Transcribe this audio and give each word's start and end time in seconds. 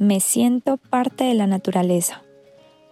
Me 0.00 0.20
siento 0.20 0.78
parte 0.78 1.24
de 1.24 1.34
la 1.34 1.46
naturaleza. 1.46 2.22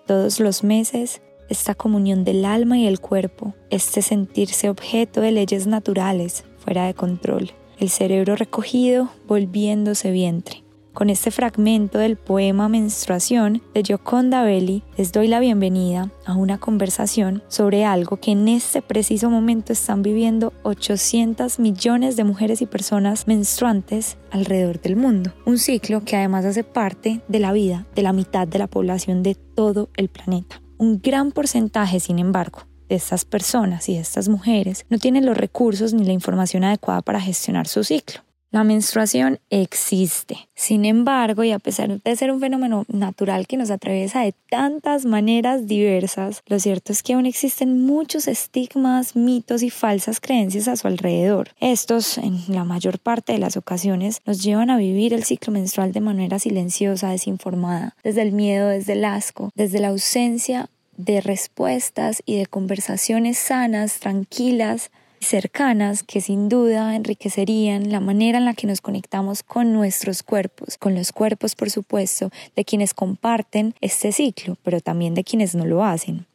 Todos 0.07 0.41
los 0.41 0.63
meses, 0.63 1.23
esta 1.49 1.75
comunión 1.75 2.23
del 2.23 2.45
alma 2.45 2.77
y 2.77 2.87
el 2.87 3.01
cuerpo, 3.01 3.55
este 3.71 4.03
sentirse 4.03 4.69
objeto 4.69 5.23
de 5.23 5.33
leyes 5.33 5.67
naturales 5.67 6.45
fuera 6.59 6.85
de 6.85 6.93
control, 6.93 7.53
el 7.81 7.89
cerebro 7.89 8.37
recogido 8.37 9.09
volviéndose 9.27 10.11
vientre. 10.11 10.63
Con 10.99 11.11
este 11.11 11.31
fragmento 11.31 11.99
del 11.99 12.17
poema 12.17 12.69
Menstruación 12.69 13.63
de 13.73 13.85
Gioconda 13.85 14.43
Belli, 14.43 14.83
les 14.97 15.13
doy 15.13 15.29
la 15.29 15.39
bienvenida 15.39 16.11
a 16.27 16.35
una 16.35 16.59
conversación 16.59 17.45
sobre 17.47 17.85
algo 17.85 18.17
que 18.17 18.33
en 18.33 18.49
este 18.49 18.83
preciso 18.83 19.31
momento 19.31 19.73
están 19.73 20.03
viviendo 20.03 20.53
800 20.65 21.61
millones 21.61 22.17
de 22.17 22.25
mujeres 22.25 22.63
y 22.63 22.67
personas 22.67 23.29
menstruantes 23.29 24.17
alrededor 24.33 24.81
del 24.81 24.97
mundo. 24.97 25.33
Un 25.47 25.59
ciclo 25.59 26.05
que 26.05 26.17
además 26.17 26.45
hace 26.45 26.65
parte 26.65 27.21
de 27.29 27.39
la 27.39 27.53
vida 27.53 27.87
de 27.95 28.03
la 28.03 28.13
mitad 28.13 28.49
de 28.49 28.59
la 28.59 28.67
población 28.67 29.23
de 29.23 29.37
todo 29.37 29.91
el 29.97 30.09
planeta. 30.09 30.61
Un 30.79 31.01
gran 31.01 31.31
porcentaje, 31.31 32.01
sin 32.01 32.19
embargo, 32.19 32.67
de 32.89 32.97
estas 32.97 33.25
personas 33.25 33.89
y 33.89 33.95
de 33.95 34.01
estas 34.01 34.29
mujeres 34.29 34.85
no 34.91 34.99
tienen 34.99 35.27
los 35.27 35.37
recursos 35.37 35.95
ni 35.95 36.05
la 36.05 36.13
información 36.13 36.65
adecuada 36.65 37.03
para 37.03 37.21
gestionar 37.21 37.69
su 37.69 37.85
ciclo. 37.85 38.28
La 38.51 38.65
menstruación 38.65 39.41
existe. 39.51 40.49
Sin 40.55 40.87
embargo, 40.87 41.45
y 41.45 41.53
a 41.53 41.59
pesar 41.59 42.01
de 42.01 42.17
ser 42.17 42.33
un 42.33 42.41
fenómeno 42.41 42.87
natural 42.89 43.47
que 43.47 43.59
nos 43.59 43.71
atraviesa 43.71 44.23
de 44.23 44.33
tantas 44.49 45.05
maneras 45.05 45.67
diversas, 45.67 46.43
lo 46.47 46.59
cierto 46.59 46.93
es 46.93 47.03
que 47.03 47.13
aún 47.13 47.27
existen 47.27 47.85
muchos 47.85 48.27
estigmas, 48.27 49.17
mitos 49.17 49.63
y 49.63 49.69
falsas 49.69 50.19
creencias 50.19 50.67
a 50.67 50.77
su 50.77 50.87
alrededor. 50.87 51.51
Estos, 51.61 52.17
en 52.17 52.41
la 52.49 52.65
mayor 52.65 52.99
parte 52.99 53.35
de 53.35 53.39
las 53.39 53.59
ocasiones, 53.59 54.23
nos 54.25 54.43
llevan 54.43 54.71
a 54.71 54.79
vivir 54.79 55.13
el 55.13 55.25
ciclo 55.25 55.53
menstrual 55.53 55.93
de 55.93 56.01
manera 56.01 56.39
silenciosa, 56.39 57.11
desinformada, 57.11 57.97
desde 58.03 58.23
el 58.23 58.33
miedo, 58.33 58.69
desde 58.69 58.95
el 58.95 59.05
asco, 59.05 59.51
desde 59.57 59.79
la 59.79 59.89
ausencia 59.89 60.71
de 60.97 61.21
respuestas 61.21 62.23
y 62.25 62.37
de 62.39 62.47
conversaciones 62.47 63.39
sanas, 63.39 64.01
tranquilas, 64.01 64.91
cercanas 65.21 66.03
que 66.03 66.21
sin 66.21 66.49
duda 66.49 66.95
enriquecerían 66.97 67.91
la 67.91 68.01
manera 68.01 68.39
en 68.39 68.45
la 68.45 68.55
que 68.55 68.67
nos 68.67 68.81
conectamos 68.81 69.43
con 69.43 69.73
nuestros 69.73 70.23
cuerpos, 70.23 70.79
con 70.79 70.95
los 70.95 71.13
cuerpos 71.13 71.55
por 71.55 71.71
supuesto 71.71 72.31
de 72.57 72.65
quienes 72.65 72.95
comparten 72.95 73.75
este 73.81 74.13
ciclo, 74.13 74.57
pero 74.63 74.81
también 74.81 75.15
de 75.15 75.25
quienes 75.25 75.55
no 75.55 75.65
lo 75.65 75.85
hacen. 75.85 76.27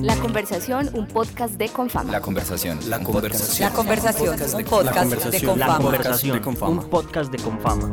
La 0.00 0.16
conversación, 0.16 0.90
un 0.94 1.06
podcast 1.06 1.54
de 1.54 1.68
Confama. 1.68 2.10
La 2.10 2.20
conversación. 2.20 2.78
La 2.90 3.00
conversación. 3.00 3.70
La 3.70 3.74
conversación, 3.74 4.30
un 4.30 4.64
podcast 4.64 5.22
de 5.22 5.40
Confama. 5.40 5.66
La 5.66 5.76
conversación, 5.78 6.42
un 6.62 6.90
podcast 6.90 7.30
de 7.30 7.38
Confama. 7.38 7.92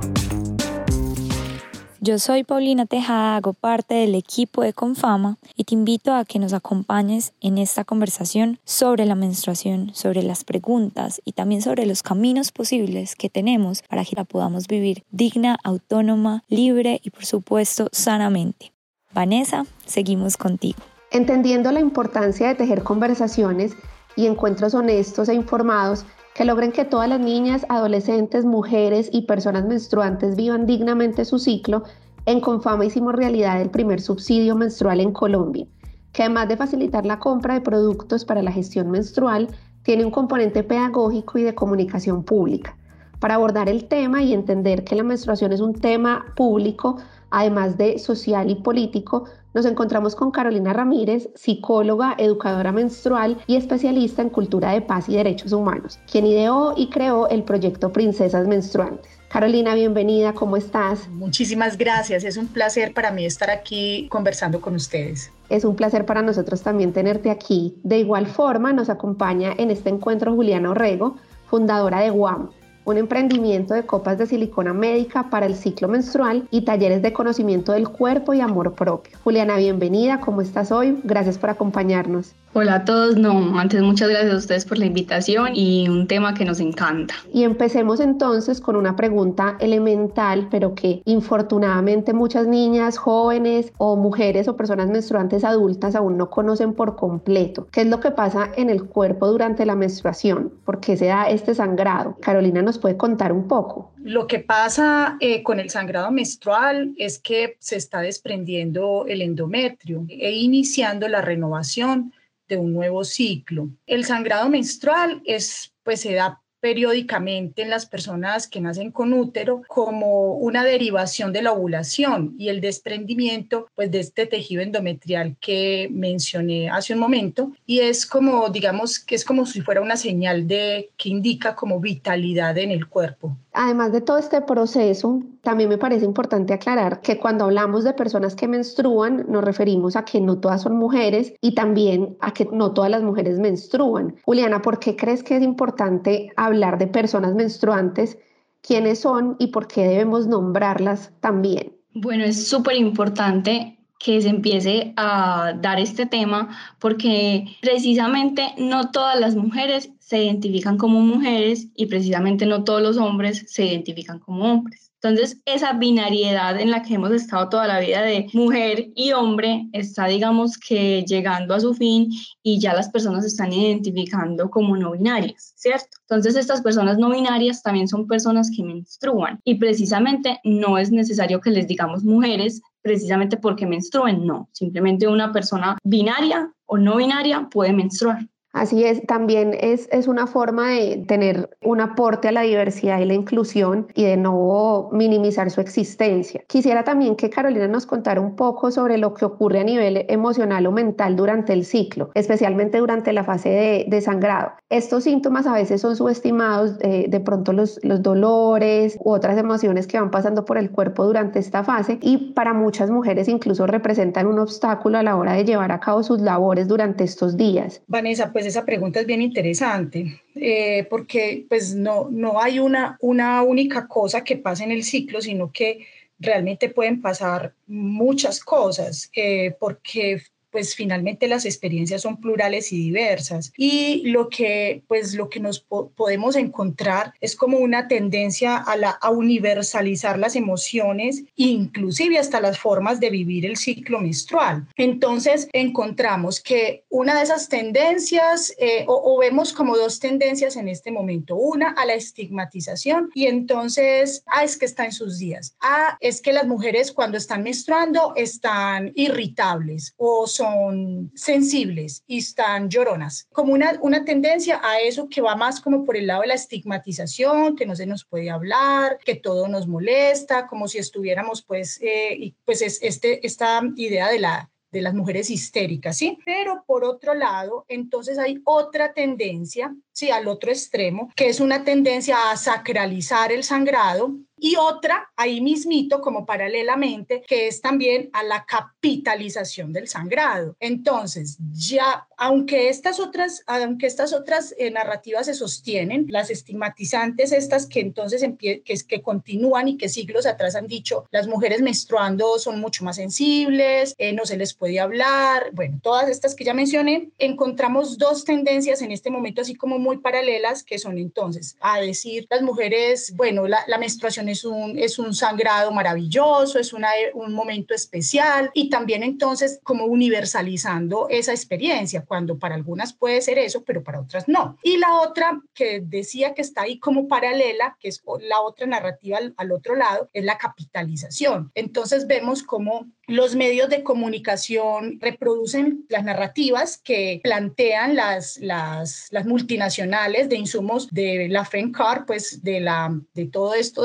Yo 2.02 2.18
soy 2.18 2.46
Paulina 2.46 2.86
Tejada, 2.86 3.36
hago 3.36 3.52
parte 3.52 3.96
del 3.96 4.16
equipo 4.16 4.62
de 4.62 4.72
Confama 4.72 5.38
y 5.58 5.66
te 5.66 5.76
invito 5.76 6.14
a 6.14 6.24
que 6.24 6.40
nos 6.40 6.54
acompañes 6.54 7.34
en 7.42 7.58
esta 7.58 7.84
conversación 7.84 8.58
sobre 8.64 9.06
la 9.06 9.16
menstruación, 9.16 9.94
sobre 9.94 10.24
las 10.24 10.46
preguntas 10.46 11.22
y 11.26 11.34
también 11.34 11.62
sobre 11.62 11.86
los 11.86 12.02
caminos 12.02 12.54
posibles 12.54 13.18
que 13.18 13.30
tenemos 13.30 13.82
para 13.90 14.06
que 14.06 14.16
la 14.16 14.24
podamos 14.24 14.68
vivir 14.68 15.04
digna, 15.12 15.58
autónoma, 15.62 16.46
libre 16.48 17.02
y 17.04 17.10
por 17.10 17.26
supuesto 17.26 17.90
sanamente. 17.92 18.72
Vanessa, 19.14 19.66
seguimos 19.86 20.38
contigo. 20.38 20.80
Entendiendo 21.12 21.70
la 21.74 21.82
importancia 21.82 22.48
de 22.48 22.56
tejer 22.56 22.82
conversaciones 22.82 23.74
y 24.20 24.28
encuentros 24.28 24.74
honestos 24.74 25.30
e 25.30 25.34
informados, 25.34 26.06
que 26.36 26.44
logren 26.44 26.74
que 26.74 26.84
todas 26.84 27.08
las 27.08 27.22
niñas, 27.22 27.66
adolescentes, 27.70 28.44
mujeres 28.44 29.10
y 29.14 29.22
personas 29.22 29.66
menstruantes 29.66 30.36
vivan 30.36 30.66
dignamente 30.66 31.24
su 31.24 31.40
ciclo, 31.40 31.84
en 32.26 32.42
Confama 32.42 32.84
hicimos 32.84 33.16
realidad 33.16 33.62
el 33.62 33.70
primer 33.70 34.02
subsidio 34.02 34.58
menstrual 34.58 35.00
en 35.00 35.14
Colombia, 35.14 35.66
que 36.12 36.24
además 36.24 36.50
de 36.50 36.58
facilitar 36.58 37.06
la 37.06 37.18
compra 37.18 37.54
de 37.54 37.62
productos 37.62 38.26
para 38.26 38.44
la 38.44 38.52
gestión 38.52 38.92
menstrual, 38.92 39.48
tiene 39.84 40.04
un 40.04 40.12
componente 40.12 40.64
pedagógico 40.64 41.38
y 41.38 41.44
de 41.44 41.56
comunicación 41.56 42.24
pública. 42.24 42.76
Para 43.22 43.36
abordar 43.36 43.70
el 43.70 43.86
tema 43.86 44.22
y 44.22 44.34
entender 44.34 44.84
que 44.84 44.96
la 44.96 45.04
menstruación 45.04 45.54
es 45.54 45.62
un 45.62 45.74
tema 45.74 46.26
público, 46.36 46.98
además 47.30 47.78
de 47.78 47.98
social 48.00 48.50
y 48.50 48.56
político, 48.56 49.24
nos 49.54 49.66
encontramos 49.66 50.16
con 50.16 50.32
Carolina 50.32 50.74
Ramírez, 50.74 51.30
psicóloga, 51.36 52.16
educadora 52.18 52.72
menstrual 52.72 53.38
y 53.48 53.56
especialista 53.56 54.22
en 54.22 54.30
cultura 54.30 54.72
de 54.72 54.82
paz 54.82 55.10
y 55.10 55.16
derechos 55.16 55.52
humanos, 55.52 56.00
quien 56.12 56.26
ideó 56.26 56.74
y 56.78 56.90
creó 56.90 57.28
el 57.30 57.44
proyecto 57.44 57.92
Princesas 57.92 58.48
Menstruantes. 58.48 59.20
Carolina, 59.30 59.76
bienvenida, 59.76 60.34
¿cómo 60.34 60.58
estás? 60.58 61.08
Muchísimas 61.10 61.78
gracias, 61.78 62.24
es 62.24 62.38
un 62.38 62.48
placer 62.48 62.94
para 62.94 63.12
mí 63.12 63.26
estar 63.26 63.50
aquí 63.50 64.08
conversando 64.10 64.60
con 64.60 64.76
ustedes. 64.76 65.32
Es 65.50 65.66
un 65.66 65.76
placer 65.76 66.06
para 66.06 66.22
nosotros 66.22 66.62
también 66.62 66.94
tenerte 66.94 67.30
aquí. 67.30 67.76
De 67.84 68.00
igual 68.00 68.28
forma, 68.28 68.74
nos 68.74 68.90
acompaña 68.90 69.54
en 69.58 69.72
este 69.72 69.90
encuentro 69.90 70.34
Juliana 70.34 70.72
Orrego, 70.72 71.16
fundadora 71.48 72.02
de 72.02 72.12
WAM, 72.12 72.50
un 72.90 72.98
emprendimiento 72.98 73.74
de 73.74 73.86
copas 73.86 74.18
de 74.18 74.26
silicona 74.26 74.74
médica 74.74 75.30
para 75.30 75.46
el 75.46 75.56
ciclo 75.56 75.88
menstrual 75.88 76.48
y 76.50 76.62
talleres 76.62 77.02
de 77.02 77.14
conocimiento 77.14 77.72
del 77.72 77.88
cuerpo 77.88 78.34
y 78.34 78.42
amor 78.42 78.74
propio. 78.74 79.18
Juliana, 79.24 79.58
bienvenida, 79.58 80.20
¿cómo 80.20 80.42
estás 80.42 80.72
hoy? 80.72 81.00
Gracias 81.04 81.38
por 81.38 81.52
acompañarnos. 81.52 82.34
Hola 82.52 82.76
a 82.76 82.86
todos, 82.86 83.16
no, 83.16 83.60
antes 83.60 83.80
muchas 83.84 84.10
gracias 84.10 84.34
a 84.34 84.38
ustedes 84.38 84.66
por 84.66 84.80
la 84.80 84.88
invitación 84.88 85.50
y 85.54 85.88
un 85.88 86.08
tema 86.08 86.34
que 86.34 86.46
nos 86.46 86.60
encanta. 86.60 87.14
Y 87.32 87.44
empecemos 87.44 88.00
entonces 88.00 88.60
con 88.60 88.76
una 88.76 88.96
pregunta 88.96 89.56
elemental, 89.60 90.48
pero 90.50 90.74
que 90.74 91.04
infortunadamente 91.06 92.12
muchas 92.12 92.48
niñas, 92.48 92.98
jóvenes 92.98 93.72
o 93.78 93.96
mujeres 93.96 94.48
o 94.48 94.58
personas 94.58 94.88
menstruantes 94.90 95.44
adultas 95.44 95.94
aún 95.94 96.18
no 96.18 96.32
conocen 96.32 96.74
por 96.74 96.96
completo. 96.96 97.68
¿Qué 97.72 97.82
es 97.82 97.88
lo 97.88 98.00
que 98.00 98.10
pasa 98.10 98.50
en 98.56 98.72
el 98.72 98.86
cuerpo 98.86 99.28
durante 99.28 99.64
la 99.68 99.76
menstruación? 99.76 100.52
¿Por 100.66 100.80
qué 100.80 100.98
se 100.98 101.06
da 101.06 101.30
este 101.30 101.54
sangrado? 101.54 102.18
Carolina 102.20 102.64
nos 102.64 102.79
puede 102.80 102.98
contar 102.98 103.32
un 103.32 103.48
poco. 103.48 103.94
Lo 103.98 104.28
que 104.28 104.40
pasa 104.40 105.18
eh, 105.20 105.44
con 105.44 105.60
el 105.60 105.70
sangrado 105.70 106.12
menstrual 106.12 106.94
es 106.98 107.20
que 107.20 107.58
se 107.60 107.76
está 107.76 108.02
desprendiendo 108.02 109.06
el 109.08 109.22
endometrio 109.22 110.06
e 110.10 110.32
iniciando 110.32 111.08
la 111.08 111.22
renovación 111.22 112.14
de 112.48 112.58
un 112.58 112.74
nuevo 112.74 113.04
ciclo. 113.04 113.70
El 113.86 114.06
sangrado 114.06 114.50
menstrual 114.50 115.22
es, 115.26 115.74
pues 115.84 116.02
se 116.02 116.14
da 116.14 116.42
periódicamente 116.60 117.62
en 117.62 117.70
las 117.70 117.86
personas 117.86 118.48
que 118.48 118.62
nacen 118.62 118.92
con 118.92 119.14
útero 119.14 119.62
como 119.68 120.34
una 120.34 120.64
derivación 120.64 121.34
de 121.34 121.42
la 121.42 121.54
ovulación 121.54 122.36
y 122.38 122.50
el 122.50 122.62
desprendimiento 122.62 123.68
pues 123.76 123.92
de 123.92 124.00
este 124.00 124.26
tejido 124.26 124.62
endometrial 124.62 125.36
que 125.40 125.90
mencioné 125.92 126.70
hace 126.70 126.94
un 126.94 127.00
momento 127.00 127.52
y 127.66 127.80
es 127.80 128.06
como 128.06 128.50
digamos 128.50 129.00
que 129.00 129.16
es 129.16 129.26
como 129.26 129.46
si 129.46 129.62
fuera 129.62 129.82
una 129.82 129.98
señal 129.98 130.48
de 130.48 130.90
que 130.98 131.10
indica 131.10 131.56
como 131.56 131.80
vitalidad 131.80 132.58
en 132.58 132.72
el 132.72 132.88
cuerpo. 132.88 133.38
Además 133.62 133.92
de 133.92 134.00
todo 134.00 134.18
este 134.18 134.42
proceso, 134.42 135.22
también 135.42 135.68
me 135.68 135.78
parece 135.78 136.06
importante 136.06 136.54
aclarar 136.54 137.02
que 137.02 137.20
cuando 137.20 137.44
hablamos 137.44 137.84
de 137.84 137.92
personas 137.92 138.34
que 138.34 138.48
menstruan, 138.48 139.26
nos 139.28 139.44
referimos 139.44 139.98
a 139.98 140.06
que 140.06 140.22
no 140.22 140.40
todas 140.40 140.62
son 140.62 140.78
mujeres 140.78 141.34
y 141.42 141.56
también 141.56 142.16
a 142.22 142.32
que 142.32 142.48
no 142.54 142.72
todas 142.72 142.90
las 142.90 143.04
mujeres 143.04 143.38
menstruan. 143.38 144.16
Juliana, 144.24 144.62
¿por 144.62 144.80
qué 144.80 144.96
crees 144.96 145.24
que 145.24 145.36
es 145.36 145.44
importante 145.44 146.32
hablar 146.38 146.78
de 146.78 146.88
personas 146.88 147.36
menstruantes? 147.36 148.18
¿Quiénes 148.62 149.00
son 149.00 149.36
y 149.40 149.48
por 149.48 149.68
qué 149.68 149.84
debemos 149.84 150.26
nombrarlas 150.26 151.12
también? 151.20 151.76
Bueno, 151.94 152.24
es 152.24 152.48
súper 152.48 152.78
importante 152.78 153.78
que 154.00 154.22
se 154.22 154.30
empiece 154.30 154.94
a 154.96 155.52
dar 155.62 155.82
este 155.82 156.06
tema 156.06 156.48
porque 156.80 157.58
precisamente 157.62 158.54
no 158.58 158.92
todas 158.92 159.20
las 159.20 159.36
mujeres 159.36 159.92
se 160.10 160.24
identifican 160.24 160.80
como 160.80 161.02
mujeres 161.02 161.68
y 161.76 161.86
precisamente 161.86 162.48
no 162.48 162.64
todos 162.64 162.82
los 162.82 162.98
hombres 162.98 163.46
se 163.48 163.66
identifican 163.66 164.18
como 164.18 164.52
hombres. 164.52 164.92
Entonces, 164.96 165.40
esa 165.46 165.74
binariedad 165.74 166.60
en 166.60 166.72
la 166.72 166.82
que 166.82 166.96
hemos 166.96 167.12
estado 167.12 167.48
toda 167.48 167.68
la 167.68 167.80
vida 167.80 168.02
de 168.02 168.28
mujer 168.34 168.90
y 168.96 169.12
hombre 169.12 169.68
está, 169.72 170.08
digamos, 170.08 170.58
que 170.58 171.06
llegando 171.06 171.54
a 171.54 171.60
su 171.60 171.76
fin 171.76 172.10
y 172.42 172.60
ya 172.60 172.74
las 172.74 172.90
personas 172.90 173.22
se 173.22 173.28
están 173.28 173.54
identificando 173.54 174.50
como 174.50 174.76
no 174.76 174.94
binarias, 174.94 175.54
¿cierto? 175.56 175.98
Entonces, 176.02 176.36
estas 176.36 176.62
personas 176.64 176.98
no 176.98 177.12
binarias 177.12 177.62
también 177.62 177.88
son 177.88 178.08
personas 178.08 178.50
que 178.54 178.64
menstruan 178.64 179.40
y 179.44 179.56
precisamente 179.56 180.40
no 180.44 180.80
es 180.80 180.92
necesario 180.92 181.40
que 181.40 181.52
les 181.52 181.68
digamos 181.68 182.04
mujeres 182.04 182.62
precisamente 182.82 183.38
porque 183.38 183.68
menstruen, 183.68 184.26
no, 184.26 184.50
simplemente 184.54 185.08
una 185.08 185.32
persona 185.32 185.78
binaria 185.84 186.52
o 186.66 186.80
no 186.80 186.98
binaria 186.98 187.48
puede 187.52 187.74
menstruar. 187.74 188.28
Así 188.52 188.84
es, 188.84 189.06
también 189.06 189.56
es, 189.60 189.88
es 189.92 190.08
una 190.08 190.26
forma 190.26 190.72
de 190.72 191.04
tener 191.08 191.56
un 191.62 191.82
aporte 191.82 192.30
a 192.30 192.32
la 192.32 192.42
diversidad 192.42 193.00
y 193.00 193.06
la 193.06 193.14
inclusión 193.14 193.88
y 193.94 194.06
de 194.06 194.18
no 194.18 194.90
minimizar 194.92 195.52
su 195.52 195.62
existencia. 195.62 196.44
Quisiera 196.48 196.84
también 196.84 197.16
que 197.16 197.30
Carolina 197.30 197.68
nos 197.68 197.86
contara 197.86 198.20
un 198.20 198.36
poco 198.36 198.72
sobre 198.72 198.98
lo 198.98 199.14
que 199.14 199.26
ocurre 199.26 199.60
a 199.60 199.64
nivel 199.64 200.06
emocional 200.10 200.66
o 200.66 200.72
mental 200.72 201.16
durante 201.16 201.54
el 201.54 201.64
ciclo, 201.64 202.10
especialmente 202.16 202.80
durante 202.80 203.14
la 203.14 203.24
fase 203.24 203.86
de, 203.88 204.02
sangrado. 204.02 204.54
Estos 204.70 205.04
síntomas 205.04 205.46
a 205.46 205.54
veces 205.54 205.82
son 205.82 205.96
subestimados, 205.96 206.78
eh, 206.80 207.06
de 207.10 207.20
pronto 207.20 207.52
los, 207.54 207.80
los 207.84 208.02
dolores 208.02 208.98
u 209.04 209.12
otras 209.12 209.38
emociones 209.38 209.88
que 209.88 210.00
van 210.00 210.10
pasando 210.10 210.46
por 210.46 210.58
el 210.58 210.72
cuerpo 210.72 211.06
durante 211.06 211.40
esta 211.40 211.64
fase 211.64 212.00
y 212.02 212.34
para 212.34 212.54
muchas 212.54 212.90
mujeres 212.90 213.28
incluso 213.28 213.68
representan 213.68 214.26
un 214.26 214.40
obstáculo 214.40 214.98
a 214.98 215.04
la 215.04 215.18
hora 215.18 215.34
de 215.34 215.44
llevar 215.44 215.72
a 215.72 215.80
cabo 215.80 216.02
sus 216.02 216.22
labores 216.22 216.68
durante 216.68 217.04
estos 217.04 217.36
días. 217.36 217.82
Vanessa, 217.88 218.32
pues 218.40 218.48
esa 218.48 218.64
pregunta 218.64 219.02
es 219.02 219.06
bien 219.06 219.22
interesante, 219.22 220.22
eh, 220.34 220.88
porque 220.90 221.46
pues 221.50 221.76
no, 221.76 222.08
no 222.10 222.42
hay 222.42 222.60
una, 222.60 222.98
una 223.02 223.44
única 223.44 223.86
cosa 223.86 224.24
que 224.24 224.38
pase 224.38 224.64
en 224.64 224.72
el 224.72 224.86
ciclo, 224.86 225.20
sino 225.20 225.52
que 225.52 225.86
realmente 226.20 226.70
pueden 226.70 227.02
pasar 227.02 227.54
muchas 227.68 228.40
cosas, 228.40 229.12
eh, 229.14 229.58
porque 229.60 230.22
pues 230.52 230.76
finalmente 230.76 231.28
las 231.28 231.46
experiencias 231.46 232.02
son 232.02 232.20
plurales 232.20 232.72
y 232.72 232.78
diversas. 232.78 233.54
Y 233.58 234.04
lo 234.10 234.30
que 234.30 234.84
pues 234.88 235.14
lo 235.14 235.30
que 235.30 235.40
nos 235.40 235.60
podemos 235.60 236.36
encontrar 236.36 237.14
es 237.22 237.36
como 237.36 237.58
una 237.58 237.88
tendencia 237.88 238.58
a 238.58 238.76
la 238.76 238.90
a 238.90 239.10
universalizar 239.10 240.18
las 240.18 240.36
emociones 240.36 241.24
inclusive 241.36 242.18
hasta 242.18 242.40
las 242.40 242.58
formas 242.58 243.00
de 243.00 243.10
vivir 243.10 243.46
el 243.46 243.58
ciclo 243.58 244.00
menstrual. 244.00 244.68
Entonces 244.76 245.48
encontramos 245.54 246.40
que 246.40 246.84
una 246.90 247.16
de 247.16 247.24
esas 247.24 247.50
tendencias 247.50 248.54
eh, 248.60 248.86
o, 248.88 249.18
vemos 249.20 249.54
como 249.54 249.78
dos 249.78 250.00
tendencias 250.00 250.56
en 250.56 250.68
este 250.68 250.92
momento. 250.92 251.36
Una 251.36 251.72
a 251.72 251.86
la 251.86 251.94
estigmatización 251.94 253.10
y 253.14 253.26
entonces 253.28 254.24
ah 254.28 254.44
es 254.44 254.58
que 254.58 254.66
está 254.66 254.86
en 254.86 254.92
sus 254.92 255.18
días. 255.18 255.56
Ah 255.62 255.98
es 256.00 256.22
que 256.22 256.34
las 256.34 256.48
mujeres 256.48 256.92
cuando 256.92 257.18
están 257.18 257.44
menstruando 257.44 258.14
están 258.16 258.92
irritables 258.96 259.94
o 259.98 260.28
son 260.40 261.12
sensibles 261.16 262.04
y 262.08 262.20
están 262.20 262.70
lloronas, 262.70 263.28
como 263.34 263.54
una, 263.54 263.78
una 263.82 264.06
tendencia 264.06 264.62
a 264.64 264.80
eso 264.80 265.10
que 265.10 265.22
va 265.22 265.36
más 265.36 265.60
como 265.60 265.84
por 265.84 265.98
el 265.98 266.08
lado 266.08 266.22
de 266.22 266.28
la 266.28 266.34
estigmatización, 266.36 267.58
que 267.58 267.66
no 267.66 267.76
se 267.76 267.86
nos 267.86 268.06
puede 268.06 268.30
hablar, 268.30 269.00
que 269.04 269.16
todo 269.16 269.50
nos 269.50 269.68
molesta, 269.68 270.48
como 270.48 270.70
si 270.70 270.78
estuviéramos 270.78 271.42
pues, 271.42 271.78
eh, 271.82 272.16
y 272.18 272.36
pues 272.46 272.62
es 272.62 272.80
este, 272.82 273.26
esta 273.28 273.62
idea 273.76 274.10
de 274.10 274.20
la 274.20 274.50
de 274.72 274.82
las 274.82 274.94
mujeres 274.94 275.30
histéricas, 275.30 275.98
¿sí? 275.98 276.20
Pero 276.26 276.64
por 276.68 276.84
otro 276.84 277.14
lado, 277.14 277.66
entonces 277.68 278.20
hay 278.20 278.40
otra 278.44 278.94
tendencia, 278.94 279.76
sí, 279.92 280.12
al 280.12 280.28
otro 280.28 280.52
extremo, 280.52 281.10
que 281.16 281.28
es 281.28 281.40
una 281.40 281.64
tendencia 281.64 282.32
a 282.32 282.38
sacralizar 282.38 283.32
el 283.32 283.44
sangrado 283.44 284.16
y 284.42 284.56
otra 284.56 285.12
ahí 285.16 285.42
mismito 285.42 286.02
como 286.02 286.26
paralelamente 286.26 287.24
que 287.28 287.48
es 287.48 287.62
también 287.62 288.10
a 288.14 288.24
la 288.24 288.46
capitalización 288.46 289.74
del 289.74 289.88
sangrado. 289.88 290.56
Entonces, 290.60 291.38
ya 291.52 292.08
aunque 292.18 292.70
estas 292.70 293.00
otras 293.00 293.44
aunque 293.48 293.88
estas 293.88 294.14
otras 294.14 294.54
eh, 294.58 294.72
narrativas 294.72 295.26
se 295.26 295.34
sostienen, 295.34 296.06
las 296.10 296.30
estigmatizantes 296.30 297.32
estas 297.32 297.66
que 297.66 297.80
entonces 297.80 298.26
que, 298.38 298.62
que 298.62 299.02
continúan 299.02 299.68
y 299.68 299.78
que 299.78 299.90
siglos 299.90 300.26
atrás 300.26 300.56
han 300.56 300.68
dicho, 300.68 301.06
las 301.12 301.28
mujeres 301.28 301.62
menstruando 301.62 302.40
son 302.40 302.60
mucho 302.60 302.84
más 302.84 302.98
sensibles, 302.98 303.96
eh, 303.98 304.14
no 304.14 304.26
se 304.26 304.38
les 304.38 304.54
puede 304.54 304.80
hablar, 304.80 305.50
bueno, 305.54 305.80
todas 305.82 306.10
estas 306.10 306.36
que 306.36 306.44
ya 306.44 306.54
mencioné, 306.54 307.10
encontramos 307.18 307.98
dos 307.98 308.24
tendencias 308.24 308.82
en 308.82 308.92
este 308.92 309.10
momento 309.10 309.42
así 309.42 309.56
como 309.56 309.80
muy 309.80 309.98
paralelas 309.98 310.64
que 310.64 310.80
son 310.80 310.98
entonces 310.98 311.58
a 311.60 311.80
decir 311.80 312.28
las 312.30 312.42
mujeres, 312.42 313.14
bueno, 313.16 313.48
la, 313.48 313.60
la 313.68 313.78
menstruación 313.78 314.29
es 314.30 314.46
un, 314.46 314.78
es 314.78 315.00
un 315.00 315.14
sangrado 315.14 315.72
maravilloso, 315.72 316.60
es 316.60 316.74
una, 316.74 316.90
un 317.14 317.34
momento 317.34 317.74
especial 317.74 318.52
y 318.54 318.70
también 318.70 319.04
entonces 319.04 319.60
como 319.64 319.86
universalizando 319.86 321.08
esa 321.10 321.32
experiencia, 321.32 322.06
cuando 322.06 322.38
para 322.38 322.56
algunas 322.56 322.94
puede 322.94 323.22
ser 323.22 323.38
eso, 323.38 323.64
pero 323.64 323.84
para 323.84 324.00
otras 324.00 324.28
no. 324.28 324.58
Y 324.64 324.78
la 324.78 325.00
otra 325.00 325.42
que 325.54 325.82
decía 325.82 326.34
que 326.34 326.42
está 326.42 326.64
ahí 326.64 326.80
como 326.80 327.08
paralela, 327.08 327.78
que 327.80 327.90
es 327.90 328.02
la 328.22 328.42
otra 328.42 328.68
narrativa 328.68 329.18
al, 329.18 329.34
al 329.38 329.52
otro 329.52 329.76
lado, 329.76 330.10
es 330.14 330.24
la 330.24 330.38
capitalización. 330.38 331.52
Entonces 331.56 332.08
vemos 332.08 332.44
como 332.44 332.88
los 333.10 333.36
medios 333.36 333.70
de 333.70 333.84
comunicación 333.84 335.00
reproducen 335.02 335.86
las 335.90 336.04
narrativas 336.04 336.78
que 336.78 337.20
plantean 337.24 337.96
las, 337.96 338.38
las, 338.38 339.08
las 339.12 339.26
multinacionales 339.26 340.30
de 340.30 340.36
insumos 340.36 340.90
de 340.92 341.28
la 341.28 341.44
FENCAR, 341.44 342.06
pues 342.06 342.44
de, 342.44 342.60
la, 342.60 342.98
de 343.14 343.26
todo 343.26 343.56
esto 343.56 343.84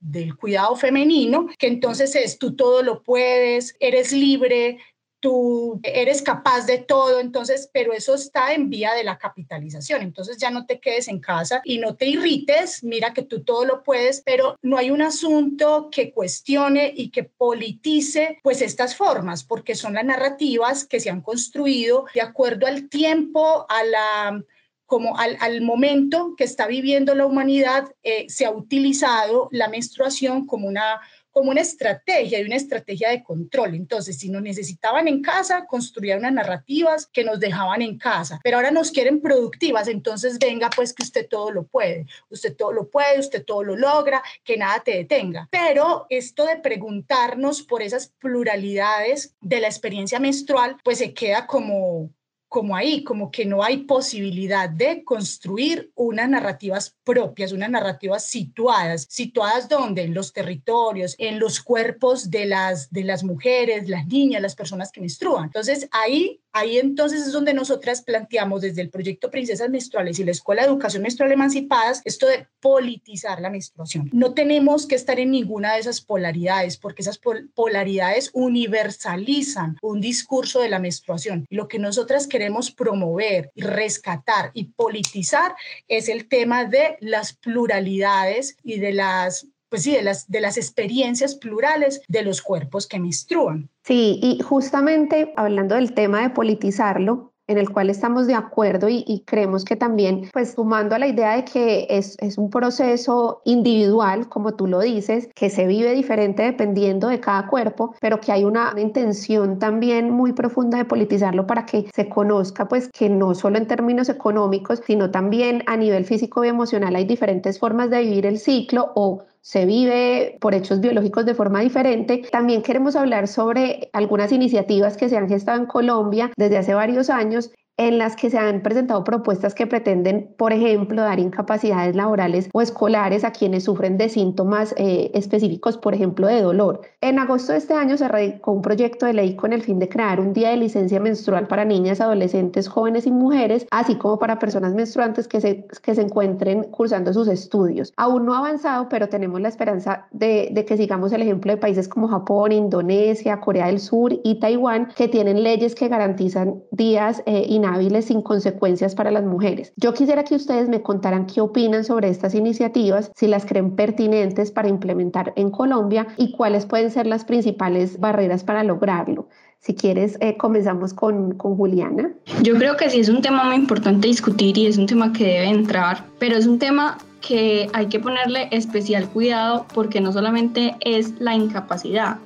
del 0.00 0.36
cuidado 0.36 0.76
femenino, 0.76 1.48
que 1.58 1.66
entonces 1.66 2.14
es 2.14 2.38
tú 2.38 2.54
todo 2.54 2.82
lo 2.82 3.02
puedes, 3.02 3.74
eres 3.80 4.12
libre, 4.12 4.78
tú 5.20 5.80
eres 5.82 6.22
capaz 6.22 6.66
de 6.66 6.78
todo, 6.78 7.20
entonces, 7.20 7.68
pero 7.72 7.92
eso 7.92 8.14
está 8.14 8.52
en 8.52 8.68
vía 8.68 8.92
de 8.94 9.04
la 9.04 9.18
capitalización, 9.18 10.02
entonces 10.02 10.38
ya 10.38 10.50
no 10.50 10.66
te 10.66 10.80
quedes 10.80 11.08
en 11.08 11.20
casa 11.20 11.60
y 11.64 11.78
no 11.78 11.96
te 11.96 12.06
irrites, 12.06 12.84
mira 12.84 13.14
que 13.14 13.22
tú 13.22 13.42
todo 13.42 13.64
lo 13.64 13.82
puedes, 13.82 14.22
pero 14.22 14.56
no 14.62 14.76
hay 14.78 14.90
un 14.90 15.02
asunto 15.02 15.88
que 15.90 16.12
cuestione 16.12 16.92
y 16.94 17.10
que 17.10 17.24
politice 17.24 18.38
pues 18.42 18.62
estas 18.62 18.96
formas, 18.96 19.44
porque 19.44 19.74
son 19.74 19.94
las 19.94 20.04
narrativas 20.04 20.84
que 20.84 21.00
se 21.00 21.10
han 21.10 21.20
construido 21.20 22.06
de 22.14 22.20
acuerdo 22.20 22.66
al 22.66 22.88
tiempo, 22.88 23.66
a 23.68 23.84
la 23.84 24.44
como 24.86 25.18
al, 25.18 25.36
al, 25.40 25.62
momento 25.62 26.34
que 26.36 26.44
está 26.44 26.68
viviendo 26.68 27.16
la 27.16 27.26
humanidad, 27.26 27.92
eh, 28.04 28.26
se 28.28 28.46
ha 28.46 28.52
utilizado 28.52 29.48
la 29.50 29.68
menstruación 29.68 30.46
como 30.46 30.68
una 30.68 31.00
como 31.36 31.50
una 31.50 31.60
estrategia 31.60 32.40
y 32.40 32.44
una 32.44 32.56
estrategia 32.56 33.10
de 33.10 33.22
control. 33.22 33.74
Entonces, 33.74 34.18
si 34.18 34.30
nos 34.30 34.40
necesitaban 34.40 35.06
en 35.06 35.20
casa, 35.20 35.66
construían 35.66 36.20
unas 36.20 36.32
narrativas 36.32 37.06
que 37.08 37.24
nos 37.24 37.38
dejaban 37.38 37.82
en 37.82 37.98
casa, 37.98 38.40
pero 38.42 38.56
ahora 38.56 38.70
nos 38.70 38.90
quieren 38.90 39.20
productivas, 39.20 39.86
entonces 39.88 40.38
venga 40.38 40.70
pues 40.74 40.94
que 40.94 41.02
usted 41.02 41.28
todo 41.28 41.50
lo 41.50 41.64
puede, 41.64 42.06
usted 42.30 42.56
todo 42.56 42.72
lo 42.72 42.88
puede, 42.88 43.20
usted 43.20 43.44
todo 43.44 43.64
lo 43.64 43.76
logra, 43.76 44.22
que 44.44 44.56
nada 44.56 44.82
te 44.82 44.92
detenga. 44.92 45.46
Pero 45.50 46.06
esto 46.08 46.46
de 46.46 46.56
preguntarnos 46.56 47.60
por 47.60 47.82
esas 47.82 48.06
pluralidades 48.18 49.34
de 49.42 49.60
la 49.60 49.66
experiencia 49.66 50.18
menstrual, 50.18 50.78
pues 50.82 50.96
se 50.96 51.12
queda 51.12 51.46
como 51.46 52.15
como 52.48 52.76
ahí, 52.76 53.02
como 53.04 53.30
que 53.30 53.44
no 53.44 53.62
hay 53.62 53.78
posibilidad 53.78 54.68
de 54.68 55.04
construir 55.04 55.90
unas 55.94 56.28
narrativas 56.28 56.96
propias, 57.04 57.52
unas 57.52 57.70
narrativas 57.70 58.24
situadas, 58.24 59.06
situadas 59.10 59.68
donde 59.68 60.02
en 60.02 60.14
los 60.14 60.32
territorios, 60.32 61.14
en 61.18 61.38
los 61.38 61.60
cuerpos 61.60 62.30
de 62.30 62.46
las 62.46 62.90
de 62.90 63.04
las 63.04 63.24
mujeres, 63.24 63.88
las 63.88 64.06
niñas, 64.06 64.42
las 64.42 64.54
personas 64.54 64.92
que 64.92 65.00
menstruan. 65.00 65.44
Entonces, 65.44 65.88
ahí 65.90 66.40
Ahí 66.56 66.78
entonces 66.78 67.26
es 67.26 67.32
donde 67.32 67.52
nosotras 67.52 68.00
planteamos 68.00 68.62
desde 68.62 68.80
el 68.80 68.88
proyecto 68.88 69.30
Princesas 69.30 69.68
Menstruales 69.68 70.18
y 70.18 70.24
la 70.24 70.30
Escuela 70.30 70.62
de 70.62 70.68
Educación 70.68 71.02
Menstrual 71.02 71.30
Emancipadas 71.30 72.00
esto 72.06 72.26
de 72.26 72.48
politizar 72.60 73.42
la 73.42 73.50
menstruación. 73.50 74.08
No 74.14 74.32
tenemos 74.32 74.86
que 74.86 74.94
estar 74.94 75.20
en 75.20 75.32
ninguna 75.32 75.74
de 75.74 75.80
esas 75.80 76.00
polaridades 76.00 76.78
porque 76.78 77.02
esas 77.02 77.20
polaridades 77.54 78.30
universalizan 78.32 79.76
un 79.82 80.00
discurso 80.00 80.60
de 80.60 80.70
la 80.70 80.78
menstruación. 80.78 81.44
Lo 81.50 81.68
que 81.68 81.78
nosotras 81.78 82.26
queremos 82.36 82.70
promover, 82.70 83.50
rescatar 83.56 84.50
y 84.52 84.64
politizar 84.64 85.54
es 85.88 86.10
el 86.10 86.28
tema 86.28 86.66
de 86.66 86.98
las 87.00 87.32
pluralidades 87.32 88.58
y 88.62 88.78
de 88.78 88.92
las 88.92 89.46
pues 89.70 89.82
sí, 89.82 89.92
de 89.92 90.02
las, 90.02 90.30
de 90.30 90.40
las 90.40 90.58
experiencias 90.58 91.34
plurales 91.34 92.02
de 92.08 92.22
los 92.22 92.40
cuerpos 92.40 92.86
que 92.86 93.00
menstruan. 93.00 93.68
Sí, 93.84 94.20
y 94.22 94.40
justamente 94.42 95.32
hablando 95.36 95.74
del 95.74 95.92
tema 95.92 96.22
de 96.22 96.30
politizarlo, 96.30 97.32
en 97.48 97.58
el 97.58 97.70
cual 97.70 97.90
estamos 97.90 98.26
de 98.26 98.34
acuerdo 98.34 98.88
y, 98.88 99.22
creemos 99.26 99.64
que 99.64 99.76
también, 99.76 100.28
pues 100.32 100.52
sumando 100.52 100.94
a 100.94 100.98
la 100.98 101.06
idea 101.06 101.36
de 101.36 101.44
que 101.44 101.86
es, 101.88 102.16
es, 102.20 102.38
un 102.38 102.50
proceso 102.50 103.40
individual, 103.44 104.28
como 104.28 104.54
tú 104.54 104.66
lo 104.66 104.80
dices, 104.80 105.28
que 105.34 105.50
se 105.50 105.66
vive 105.66 105.94
diferente 105.94 106.42
dependiendo 106.42 107.08
de 107.08 107.20
cada 107.20 107.48
cuerpo, 107.48 107.94
pero 108.00 108.20
que 108.20 108.32
hay 108.32 108.44
una, 108.44 108.72
una, 108.72 108.80
intención 108.80 109.58
también 109.58 110.10
muy 110.10 110.32
profunda 110.32 110.78
de 110.78 110.84
politizarlo 110.84 111.46
para 111.46 111.66
que 111.66 111.88
se 111.94 112.08
conozca, 112.08 112.68
pues 112.68 112.88
que 112.88 113.08
no 113.08 113.34
solo 113.34 113.58
en 113.58 113.66
términos 113.66 114.08
económicos, 114.08 114.82
sino 114.86 115.10
también 115.10 115.62
a 115.66 115.76
nivel 115.76 116.04
físico 116.04 116.44
y 116.44 116.48
emocional 116.48 116.94
hay 116.96 117.04
diferentes 117.04 117.58
formas 117.58 117.90
de 117.90 118.00
vivir 118.02 118.26
el 118.26 118.38
ciclo 118.38 118.92
o 118.94 119.24
se 119.46 119.64
vive 119.64 120.38
por 120.40 120.56
hechos 120.56 120.80
biológicos 120.80 121.24
de 121.24 121.32
forma 121.32 121.60
diferente. 121.60 122.20
También 122.32 122.62
queremos 122.62 122.96
hablar 122.96 123.28
sobre 123.28 123.90
algunas 123.92 124.32
iniciativas 124.32 124.96
que 124.96 125.08
se 125.08 125.16
han 125.16 125.28
gestado 125.28 125.60
en 125.60 125.66
Colombia 125.66 126.32
desde 126.36 126.58
hace 126.58 126.74
varios 126.74 127.10
años 127.10 127.52
en 127.76 127.98
las 127.98 128.16
que 128.16 128.30
se 128.30 128.38
han 128.38 128.62
presentado 128.62 129.04
propuestas 129.04 129.54
que 129.54 129.66
pretenden, 129.66 130.34
por 130.38 130.52
ejemplo, 130.52 131.02
dar 131.02 131.18
incapacidades 131.18 131.94
laborales 131.94 132.48
o 132.52 132.62
escolares 132.62 133.24
a 133.24 133.32
quienes 133.32 133.64
sufren 133.64 133.98
de 133.98 134.08
síntomas 134.08 134.74
eh, 134.78 135.10
específicos, 135.14 135.76
por 135.76 135.94
ejemplo, 135.94 136.26
de 136.26 136.40
dolor. 136.40 136.80
En 137.00 137.18
agosto 137.18 137.52
de 137.52 137.58
este 137.58 137.74
año 137.74 137.96
se 137.96 138.08
radicó 138.08 138.52
un 138.52 138.62
proyecto 138.62 139.06
de 139.06 139.12
ley 139.12 139.36
con 139.36 139.52
el 139.52 139.62
fin 139.62 139.78
de 139.78 139.88
crear 139.88 140.20
un 140.20 140.32
día 140.32 140.50
de 140.50 140.56
licencia 140.56 141.00
menstrual 141.00 141.48
para 141.48 141.64
niñas, 141.64 142.00
adolescentes, 142.00 142.68
jóvenes 142.68 143.06
y 143.06 143.10
mujeres, 143.10 143.66
así 143.70 143.96
como 143.96 144.18
para 144.18 144.38
personas 144.38 144.74
menstruantes 144.74 145.28
que 145.28 145.40
se, 145.40 145.66
que 145.82 145.94
se 145.94 146.02
encuentren 146.02 146.64
cursando 146.64 147.12
sus 147.12 147.28
estudios. 147.28 147.92
Aún 147.96 148.24
no 148.24 148.34
ha 148.34 148.38
avanzado, 148.38 148.88
pero 148.88 149.08
tenemos 149.08 149.40
la 149.40 149.48
esperanza 149.48 150.06
de, 150.12 150.48
de 150.52 150.64
que 150.64 150.76
sigamos 150.76 151.12
el 151.12 151.22
ejemplo 151.22 151.52
de 151.52 151.58
países 151.58 151.88
como 151.88 152.08
Japón, 152.08 152.52
Indonesia, 152.52 153.40
Corea 153.40 153.66
del 153.66 153.80
Sur 153.80 154.14
y 154.24 154.40
Taiwán, 154.40 154.88
que 154.96 155.08
tienen 155.08 155.42
leyes 155.42 155.74
que 155.74 155.88
garantizan 155.88 156.62
días 156.70 157.22
eh, 157.26 157.44
inhábiles 157.66 158.06
sin 158.06 158.22
consecuencias 158.22 158.94
para 158.94 159.10
las 159.10 159.24
mujeres. 159.24 159.72
Yo 159.76 159.92
quisiera 159.94 160.24
que 160.24 160.34
ustedes 160.34 160.68
me 160.68 160.82
contaran 160.82 161.26
qué 161.26 161.40
opinan 161.40 161.84
sobre 161.84 162.08
estas 162.08 162.34
iniciativas, 162.34 163.10
si 163.14 163.26
las 163.26 163.44
creen 163.44 163.74
pertinentes 163.74 164.50
para 164.50 164.68
implementar 164.68 165.32
en 165.36 165.50
Colombia 165.50 166.06
y 166.16 166.32
cuáles 166.32 166.66
pueden 166.66 166.90
ser 166.90 167.06
las 167.06 167.24
principales 167.24 167.98
barreras 167.98 168.44
para 168.44 168.62
lograrlo. 168.64 169.28
Si 169.60 169.74
quieres, 169.74 170.16
eh, 170.20 170.36
comenzamos 170.36 170.94
con, 170.94 171.32
con, 171.34 171.56
Juliana. 171.56 172.12
Yo 172.42 172.54
creo 172.56 172.76
que 172.76 172.88
sí 172.88 173.00
es 173.00 173.08
un 173.08 173.20
tema 173.20 173.44
muy 173.44 173.56
importante 173.56 174.06
discutir 174.06 174.56
y 174.58 174.66
es 174.66 174.78
un 174.78 174.86
tema 174.86 175.12
que 175.12 175.24
debe 175.24 175.48
entrar, 175.48 176.04
pero 176.18 176.36
es 176.36 176.46
un 176.46 176.58
tema 176.58 176.98
que 177.26 177.68
hay 177.72 177.86
que 177.86 177.98
ponerle 177.98 178.48
especial 178.52 179.08
cuidado 179.08 179.66
porque 179.74 180.00
no 180.00 180.12
solamente 180.12 180.76
es 180.80 181.18
la 181.18 181.34
incapacidad, 181.34 182.18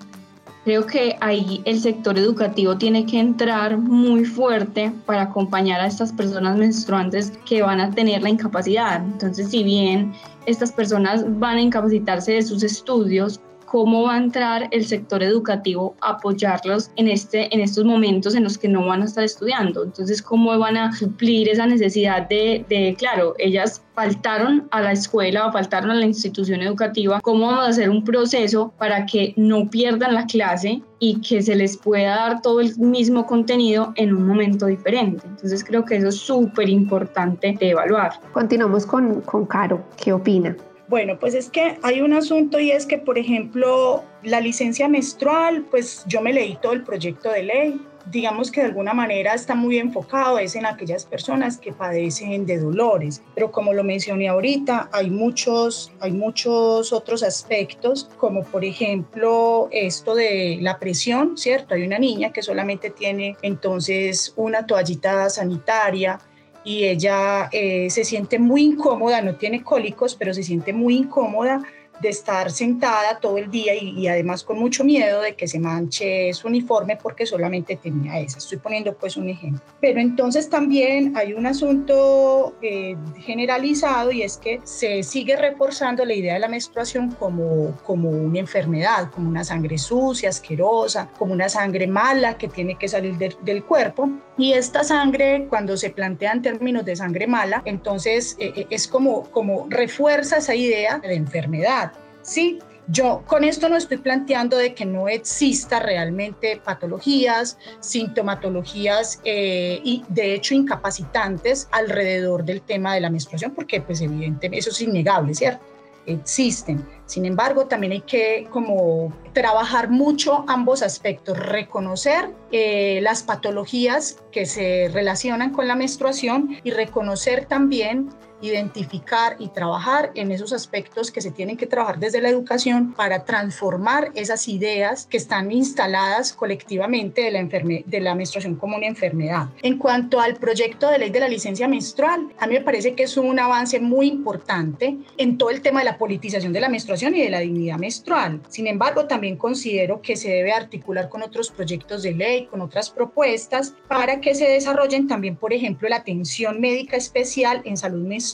Creo 0.64 0.86
que 0.86 1.16
ahí 1.20 1.62
el 1.64 1.80
sector 1.80 2.18
educativo 2.18 2.76
tiene 2.76 3.06
que 3.06 3.18
entrar 3.18 3.78
muy 3.78 4.26
fuerte 4.26 4.92
para 5.06 5.22
acompañar 5.22 5.80
a 5.80 5.86
estas 5.86 6.12
personas 6.12 6.58
menstruantes 6.58 7.32
que 7.46 7.62
van 7.62 7.80
a 7.80 7.90
tener 7.90 8.22
la 8.22 8.28
incapacidad. 8.28 9.02
Entonces, 9.02 9.48
si 9.48 9.64
bien 9.64 10.12
estas 10.44 10.70
personas 10.70 11.24
van 11.38 11.56
a 11.56 11.62
incapacitarse 11.62 12.32
de 12.32 12.42
sus 12.42 12.62
estudios, 12.62 13.40
cómo 13.70 14.02
va 14.02 14.14
a 14.14 14.18
entrar 14.18 14.66
el 14.72 14.84
sector 14.84 15.22
educativo 15.22 15.94
a 16.00 16.14
apoyarlos 16.14 16.90
en, 16.96 17.06
este, 17.06 17.54
en 17.54 17.60
estos 17.60 17.84
momentos 17.84 18.34
en 18.34 18.42
los 18.42 18.58
que 18.58 18.66
no 18.66 18.84
van 18.84 19.02
a 19.02 19.04
estar 19.04 19.22
estudiando. 19.22 19.84
Entonces, 19.84 20.20
cómo 20.20 20.58
van 20.58 20.76
a 20.76 20.92
suplir 20.92 21.48
esa 21.48 21.66
necesidad 21.66 22.28
de, 22.28 22.64
de 22.68 22.96
claro, 22.98 23.36
ellas 23.38 23.80
faltaron 23.94 24.66
a 24.72 24.80
la 24.80 24.90
escuela 24.90 25.46
o 25.46 25.52
faltaron 25.52 25.92
a 25.92 25.94
la 25.94 26.04
institución 26.04 26.62
educativa, 26.62 27.20
cómo 27.20 27.46
vamos 27.46 27.64
a 27.64 27.68
hacer 27.68 27.90
un 27.90 28.02
proceso 28.02 28.72
para 28.76 29.06
que 29.06 29.34
no 29.36 29.70
pierdan 29.70 30.14
la 30.14 30.26
clase 30.26 30.82
y 30.98 31.20
que 31.20 31.40
se 31.40 31.54
les 31.54 31.76
pueda 31.76 32.16
dar 32.16 32.42
todo 32.42 32.60
el 32.60 32.76
mismo 32.76 33.24
contenido 33.24 33.92
en 33.94 34.12
un 34.12 34.26
momento 34.26 34.66
diferente. 34.66 35.24
Entonces 35.28 35.62
creo 35.62 35.84
que 35.84 35.94
eso 35.94 36.08
es 36.08 36.16
súper 36.16 36.68
importante 36.68 37.56
de 37.60 37.70
evaluar. 37.70 38.14
Continuamos 38.32 38.84
con, 38.84 39.20
con 39.20 39.46
Caro, 39.46 39.80
¿qué 39.96 40.12
opina? 40.12 40.56
Bueno, 40.90 41.20
pues 41.20 41.34
es 41.34 41.48
que 41.50 41.78
hay 41.82 42.00
un 42.00 42.12
asunto 42.14 42.58
y 42.58 42.72
es 42.72 42.84
que, 42.84 42.98
por 42.98 43.16
ejemplo, 43.16 44.02
la 44.24 44.40
licencia 44.40 44.88
menstrual, 44.88 45.64
pues 45.70 46.02
yo 46.08 46.20
me 46.20 46.32
leí 46.32 46.58
todo 46.60 46.72
el 46.72 46.82
proyecto 46.82 47.30
de 47.30 47.44
ley. 47.44 47.80
Digamos 48.10 48.50
que 48.50 48.62
de 48.62 48.66
alguna 48.66 48.92
manera 48.92 49.34
está 49.34 49.54
muy 49.54 49.78
enfocado 49.78 50.40
es 50.40 50.56
en 50.56 50.66
aquellas 50.66 51.04
personas 51.04 51.58
que 51.58 51.72
padecen 51.72 52.44
de 52.44 52.58
dolores, 52.58 53.22
pero 53.36 53.52
como 53.52 53.72
lo 53.72 53.84
mencioné 53.84 54.28
ahorita, 54.28 54.88
hay 54.90 55.10
muchos, 55.10 55.92
hay 56.00 56.10
muchos 56.10 56.92
otros 56.92 57.22
aspectos, 57.22 58.10
como 58.16 58.42
por 58.42 58.64
ejemplo 58.64 59.68
esto 59.70 60.16
de 60.16 60.58
la 60.60 60.80
presión, 60.80 61.38
¿cierto? 61.38 61.74
Hay 61.74 61.84
una 61.84 62.00
niña 62.00 62.32
que 62.32 62.42
solamente 62.42 62.90
tiene 62.90 63.36
entonces 63.42 64.32
una 64.34 64.66
toallita 64.66 65.30
sanitaria 65.30 66.18
y 66.64 66.84
ella 66.84 67.48
eh, 67.52 67.88
se 67.90 68.04
siente 68.04 68.38
muy 68.38 68.62
incómoda, 68.62 69.22
no 69.22 69.36
tiene 69.36 69.62
cólicos, 69.62 70.14
pero 70.14 70.34
se 70.34 70.42
siente 70.42 70.72
muy 70.72 70.96
incómoda 70.96 71.62
de 72.00 72.08
estar 72.08 72.50
sentada 72.50 73.18
todo 73.20 73.38
el 73.38 73.50
día 73.50 73.74
y, 73.74 74.08
además 74.08 74.42
con 74.42 74.58
mucho 74.58 74.84
miedo 74.84 75.20
de 75.20 75.34
que 75.34 75.46
se 75.46 75.58
manche 75.58 76.32
su 76.32 76.48
uniforme 76.48 76.96
porque 76.96 77.26
solamente 77.26 77.76
tenía 77.76 78.18
esa. 78.18 78.38
Estoy 78.38 78.58
poniendo 78.58 78.94
pues 78.94 79.16
un 79.16 79.28
ejemplo. 79.28 79.60
Pero 79.80 80.00
entonces 80.00 80.48
también 80.48 81.16
hay 81.16 81.32
un 81.32 81.46
asunto 81.46 82.54
eh, 82.62 82.96
generalizado 83.18 84.10
y 84.10 84.22
es 84.22 84.36
que 84.36 84.60
se 84.64 85.02
sigue 85.02 85.36
reforzando 85.36 86.04
la 86.04 86.14
idea 86.14 86.34
de 86.34 86.40
la 86.40 86.48
menstruación 86.48 87.12
como, 87.12 87.76
como 87.84 88.10
una 88.10 88.38
enfermedad, 88.38 89.10
como 89.10 89.28
una 89.28 89.44
sangre 89.44 89.78
sucia, 89.78 90.28
asquerosa, 90.28 91.08
como 91.18 91.32
una 91.32 91.48
sangre 91.48 91.86
mala 91.86 92.36
que 92.36 92.48
tiene 92.48 92.76
que 92.76 92.88
salir 92.88 93.16
del 93.16 93.64
cuerpo. 93.64 94.08
Y 94.36 94.54
esta 94.54 94.84
sangre, 94.84 95.46
cuando 95.50 95.76
se 95.76 95.90
plantea 95.90 96.32
en 96.32 96.42
términos 96.42 96.84
de 96.84 96.96
sangre 96.96 97.26
mala, 97.26 97.62
entonces 97.66 98.36
eh, 98.38 98.52
eh, 98.56 98.66
es 98.70 98.88
como, 98.88 99.24
como 99.30 99.66
refuerza 99.68 100.38
esa 100.38 100.54
idea 100.54 100.98
de 100.98 101.14
enfermedad. 101.14 101.89
Sí, 102.22 102.58
yo 102.88 103.22
con 103.26 103.44
esto 103.44 103.68
no 103.68 103.76
estoy 103.76 103.98
planteando 103.98 104.56
de 104.56 104.74
que 104.74 104.84
no 104.84 105.08
exista 105.08 105.78
realmente 105.78 106.60
patologías, 106.64 107.56
sintomatologías 107.78 109.20
eh, 109.24 109.80
y 109.84 110.02
de 110.08 110.34
hecho 110.34 110.54
incapacitantes 110.54 111.68
alrededor 111.70 112.44
del 112.44 112.62
tema 112.62 112.94
de 112.94 113.00
la 113.00 113.10
menstruación, 113.10 113.52
porque 113.54 113.80
pues 113.80 114.00
evidentemente 114.00 114.58
eso 114.58 114.70
es 114.70 114.80
innegable, 114.80 115.34
¿cierto? 115.34 115.64
Existen. 116.06 116.84
Sin 117.06 117.26
embargo, 117.26 117.66
también 117.66 117.92
hay 117.92 118.00
que 118.00 118.48
como 118.50 119.12
trabajar 119.32 119.90
mucho 119.90 120.44
ambos 120.48 120.82
aspectos, 120.82 121.38
reconocer 121.38 122.30
eh, 122.50 123.00
las 123.02 123.22
patologías 123.22 124.16
que 124.32 124.46
se 124.46 124.90
relacionan 124.92 125.52
con 125.52 125.68
la 125.68 125.76
menstruación 125.76 126.56
y 126.64 126.70
reconocer 126.70 127.44
también 127.46 128.08
identificar 128.40 129.36
y 129.38 129.48
trabajar 129.48 130.10
en 130.14 130.30
esos 130.30 130.52
aspectos 130.52 131.10
que 131.10 131.20
se 131.20 131.30
tienen 131.30 131.56
que 131.56 131.66
trabajar 131.66 131.98
desde 131.98 132.20
la 132.20 132.28
educación 132.28 132.94
para 132.94 133.24
transformar 133.24 134.10
esas 134.14 134.48
ideas 134.48 135.06
que 135.06 135.16
están 135.16 135.52
instaladas 135.52 136.32
colectivamente 136.32 137.22
de 137.22 137.30
la, 137.30 137.42
de 137.42 138.00
la 138.00 138.14
menstruación 138.14 138.56
como 138.56 138.76
una 138.76 138.86
enfermedad. 138.86 139.48
En 139.62 139.78
cuanto 139.78 140.20
al 140.20 140.36
proyecto 140.36 140.88
de 140.88 140.98
ley 140.98 141.10
de 141.10 141.20
la 141.20 141.28
licencia 141.28 141.68
menstrual, 141.68 142.28
a 142.38 142.46
mí 142.46 142.54
me 142.54 142.60
parece 142.60 142.94
que 142.94 143.04
es 143.04 143.16
un 143.16 143.38
avance 143.38 143.80
muy 143.80 144.08
importante 144.08 144.96
en 145.16 145.38
todo 145.38 145.50
el 145.50 145.60
tema 145.60 145.80
de 145.80 145.86
la 145.86 145.98
politización 145.98 146.52
de 146.52 146.60
la 146.60 146.68
menstruación 146.68 147.14
y 147.14 147.22
de 147.22 147.30
la 147.30 147.40
dignidad 147.40 147.78
menstrual. 147.78 148.40
Sin 148.48 148.66
embargo, 148.66 149.06
también 149.06 149.36
considero 149.36 150.00
que 150.00 150.16
se 150.16 150.30
debe 150.30 150.52
articular 150.52 151.08
con 151.08 151.22
otros 151.22 151.50
proyectos 151.50 152.02
de 152.02 152.12
ley, 152.12 152.46
con 152.46 152.60
otras 152.60 152.90
propuestas, 152.90 153.74
para 153.88 154.20
que 154.20 154.34
se 154.34 154.48
desarrollen 154.48 155.06
también, 155.06 155.36
por 155.36 155.52
ejemplo, 155.52 155.88
la 155.88 155.96
atención 155.96 156.60
médica 156.60 156.96
especial 156.96 157.62
en 157.64 157.76
salud 157.76 158.06
menstrual 158.06 158.29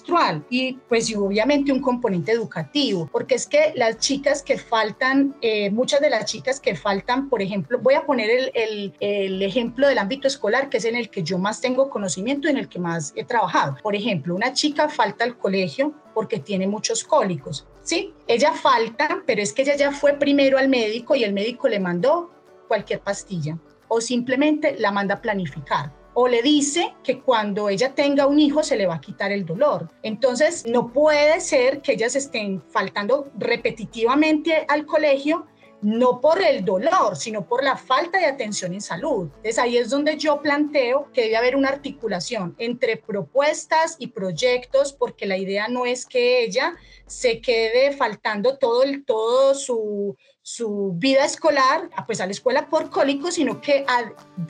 y 0.50 0.74
pues 0.88 1.14
obviamente 1.16 1.72
un 1.72 1.80
componente 1.80 2.32
educativo, 2.32 3.08
porque 3.12 3.34
es 3.34 3.46
que 3.46 3.72
las 3.74 3.98
chicas 3.98 4.42
que 4.42 4.58
faltan, 4.58 5.36
eh, 5.40 5.70
muchas 5.70 6.00
de 6.00 6.10
las 6.10 6.24
chicas 6.24 6.60
que 6.60 6.74
faltan, 6.74 7.28
por 7.28 7.42
ejemplo, 7.42 7.78
voy 7.78 7.94
a 7.94 8.04
poner 8.04 8.30
el, 8.30 8.50
el, 8.54 8.94
el 9.00 9.42
ejemplo 9.42 9.88
del 9.88 9.98
ámbito 9.98 10.28
escolar, 10.28 10.68
que 10.68 10.78
es 10.78 10.84
en 10.84 10.96
el 10.96 11.10
que 11.10 11.22
yo 11.22 11.38
más 11.38 11.60
tengo 11.60 11.90
conocimiento 11.90 12.48
y 12.48 12.52
en 12.52 12.58
el 12.58 12.68
que 12.68 12.78
más 12.78 13.12
he 13.16 13.24
trabajado. 13.24 13.76
Por 13.82 13.94
ejemplo, 13.94 14.34
una 14.34 14.52
chica 14.52 14.88
falta 14.88 15.24
al 15.24 15.36
colegio 15.36 15.94
porque 16.14 16.38
tiene 16.38 16.66
muchos 16.66 17.04
cólicos. 17.04 17.66
Sí, 17.82 18.12
ella 18.26 18.52
falta, 18.52 19.22
pero 19.26 19.42
es 19.42 19.52
que 19.52 19.62
ella 19.62 19.76
ya 19.76 19.92
fue 19.92 20.14
primero 20.14 20.58
al 20.58 20.68
médico 20.68 21.14
y 21.14 21.24
el 21.24 21.32
médico 21.32 21.68
le 21.68 21.78
mandó 21.78 22.30
cualquier 22.68 23.00
pastilla 23.00 23.58
o 23.88 24.00
simplemente 24.00 24.76
la 24.78 24.90
manda 24.90 25.14
a 25.14 25.20
planificar 25.20 25.92
o 26.18 26.28
le 26.28 26.40
dice 26.40 26.94
que 27.04 27.20
cuando 27.20 27.68
ella 27.68 27.94
tenga 27.94 28.26
un 28.26 28.40
hijo 28.40 28.62
se 28.62 28.76
le 28.76 28.86
va 28.86 28.94
a 28.94 29.00
quitar 29.02 29.32
el 29.32 29.44
dolor. 29.44 29.90
Entonces, 30.02 30.64
no 30.66 30.90
puede 30.90 31.40
ser 31.40 31.82
que 31.82 31.92
ellas 31.92 32.16
estén 32.16 32.62
faltando 32.70 33.30
repetitivamente 33.36 34.64
al 34.66 34.86
colegio 34.86 35.46
no 35.82 36.22
por 36.22 36.42
el 36.42 36.64
dolor, 36.64 37.16
sino 37.16 37.46
por 37.46 37.62
la 37.62 37.76
falta 37.76 38.18
de 38.18 38.24
atención 38.24 38.72
en 38.72 38.80
salud. 38.80 39.24
Entonces 39.26 39.58
ahí 39.58 39.76
es 39.76 39.90
donde 39.90 40.16
yo 40.16 40.40
planteo 40.40 41.10
que 41.12 41.24
debe 41.24 41.36
haber 41.36 41.54
una 41.54 41.68
articulación 41.68 42.56
entre 42.58 42.96
propuestas 42.96 43.96
y 43.98 44.06
proyectos, 44.08 44.94
porque 44.94 45.26
la 45.26 45.36
idea 45.36 45.68
no 45.68 45.84
es 45.84 46.06
que 46.06 46.42
ella 46.42 46.74
se 47.04 47.42
quede 47.42 47.92
faltando 47.92 48.56
todo, 48.56 48.84
todo 49.06 49.54
su, 49.54 50.16
su 50.46 50.92
vida 50.94 51.24
escolar, 51.24 51.90
pues 52.06 52.20
a 52.20 52.26
la 52.26 52.30
escuela 52.30 52.68
por 52.68 52.88
cólico, 52.88 53.32
sino 53.32 53.60
que 53.60 53.84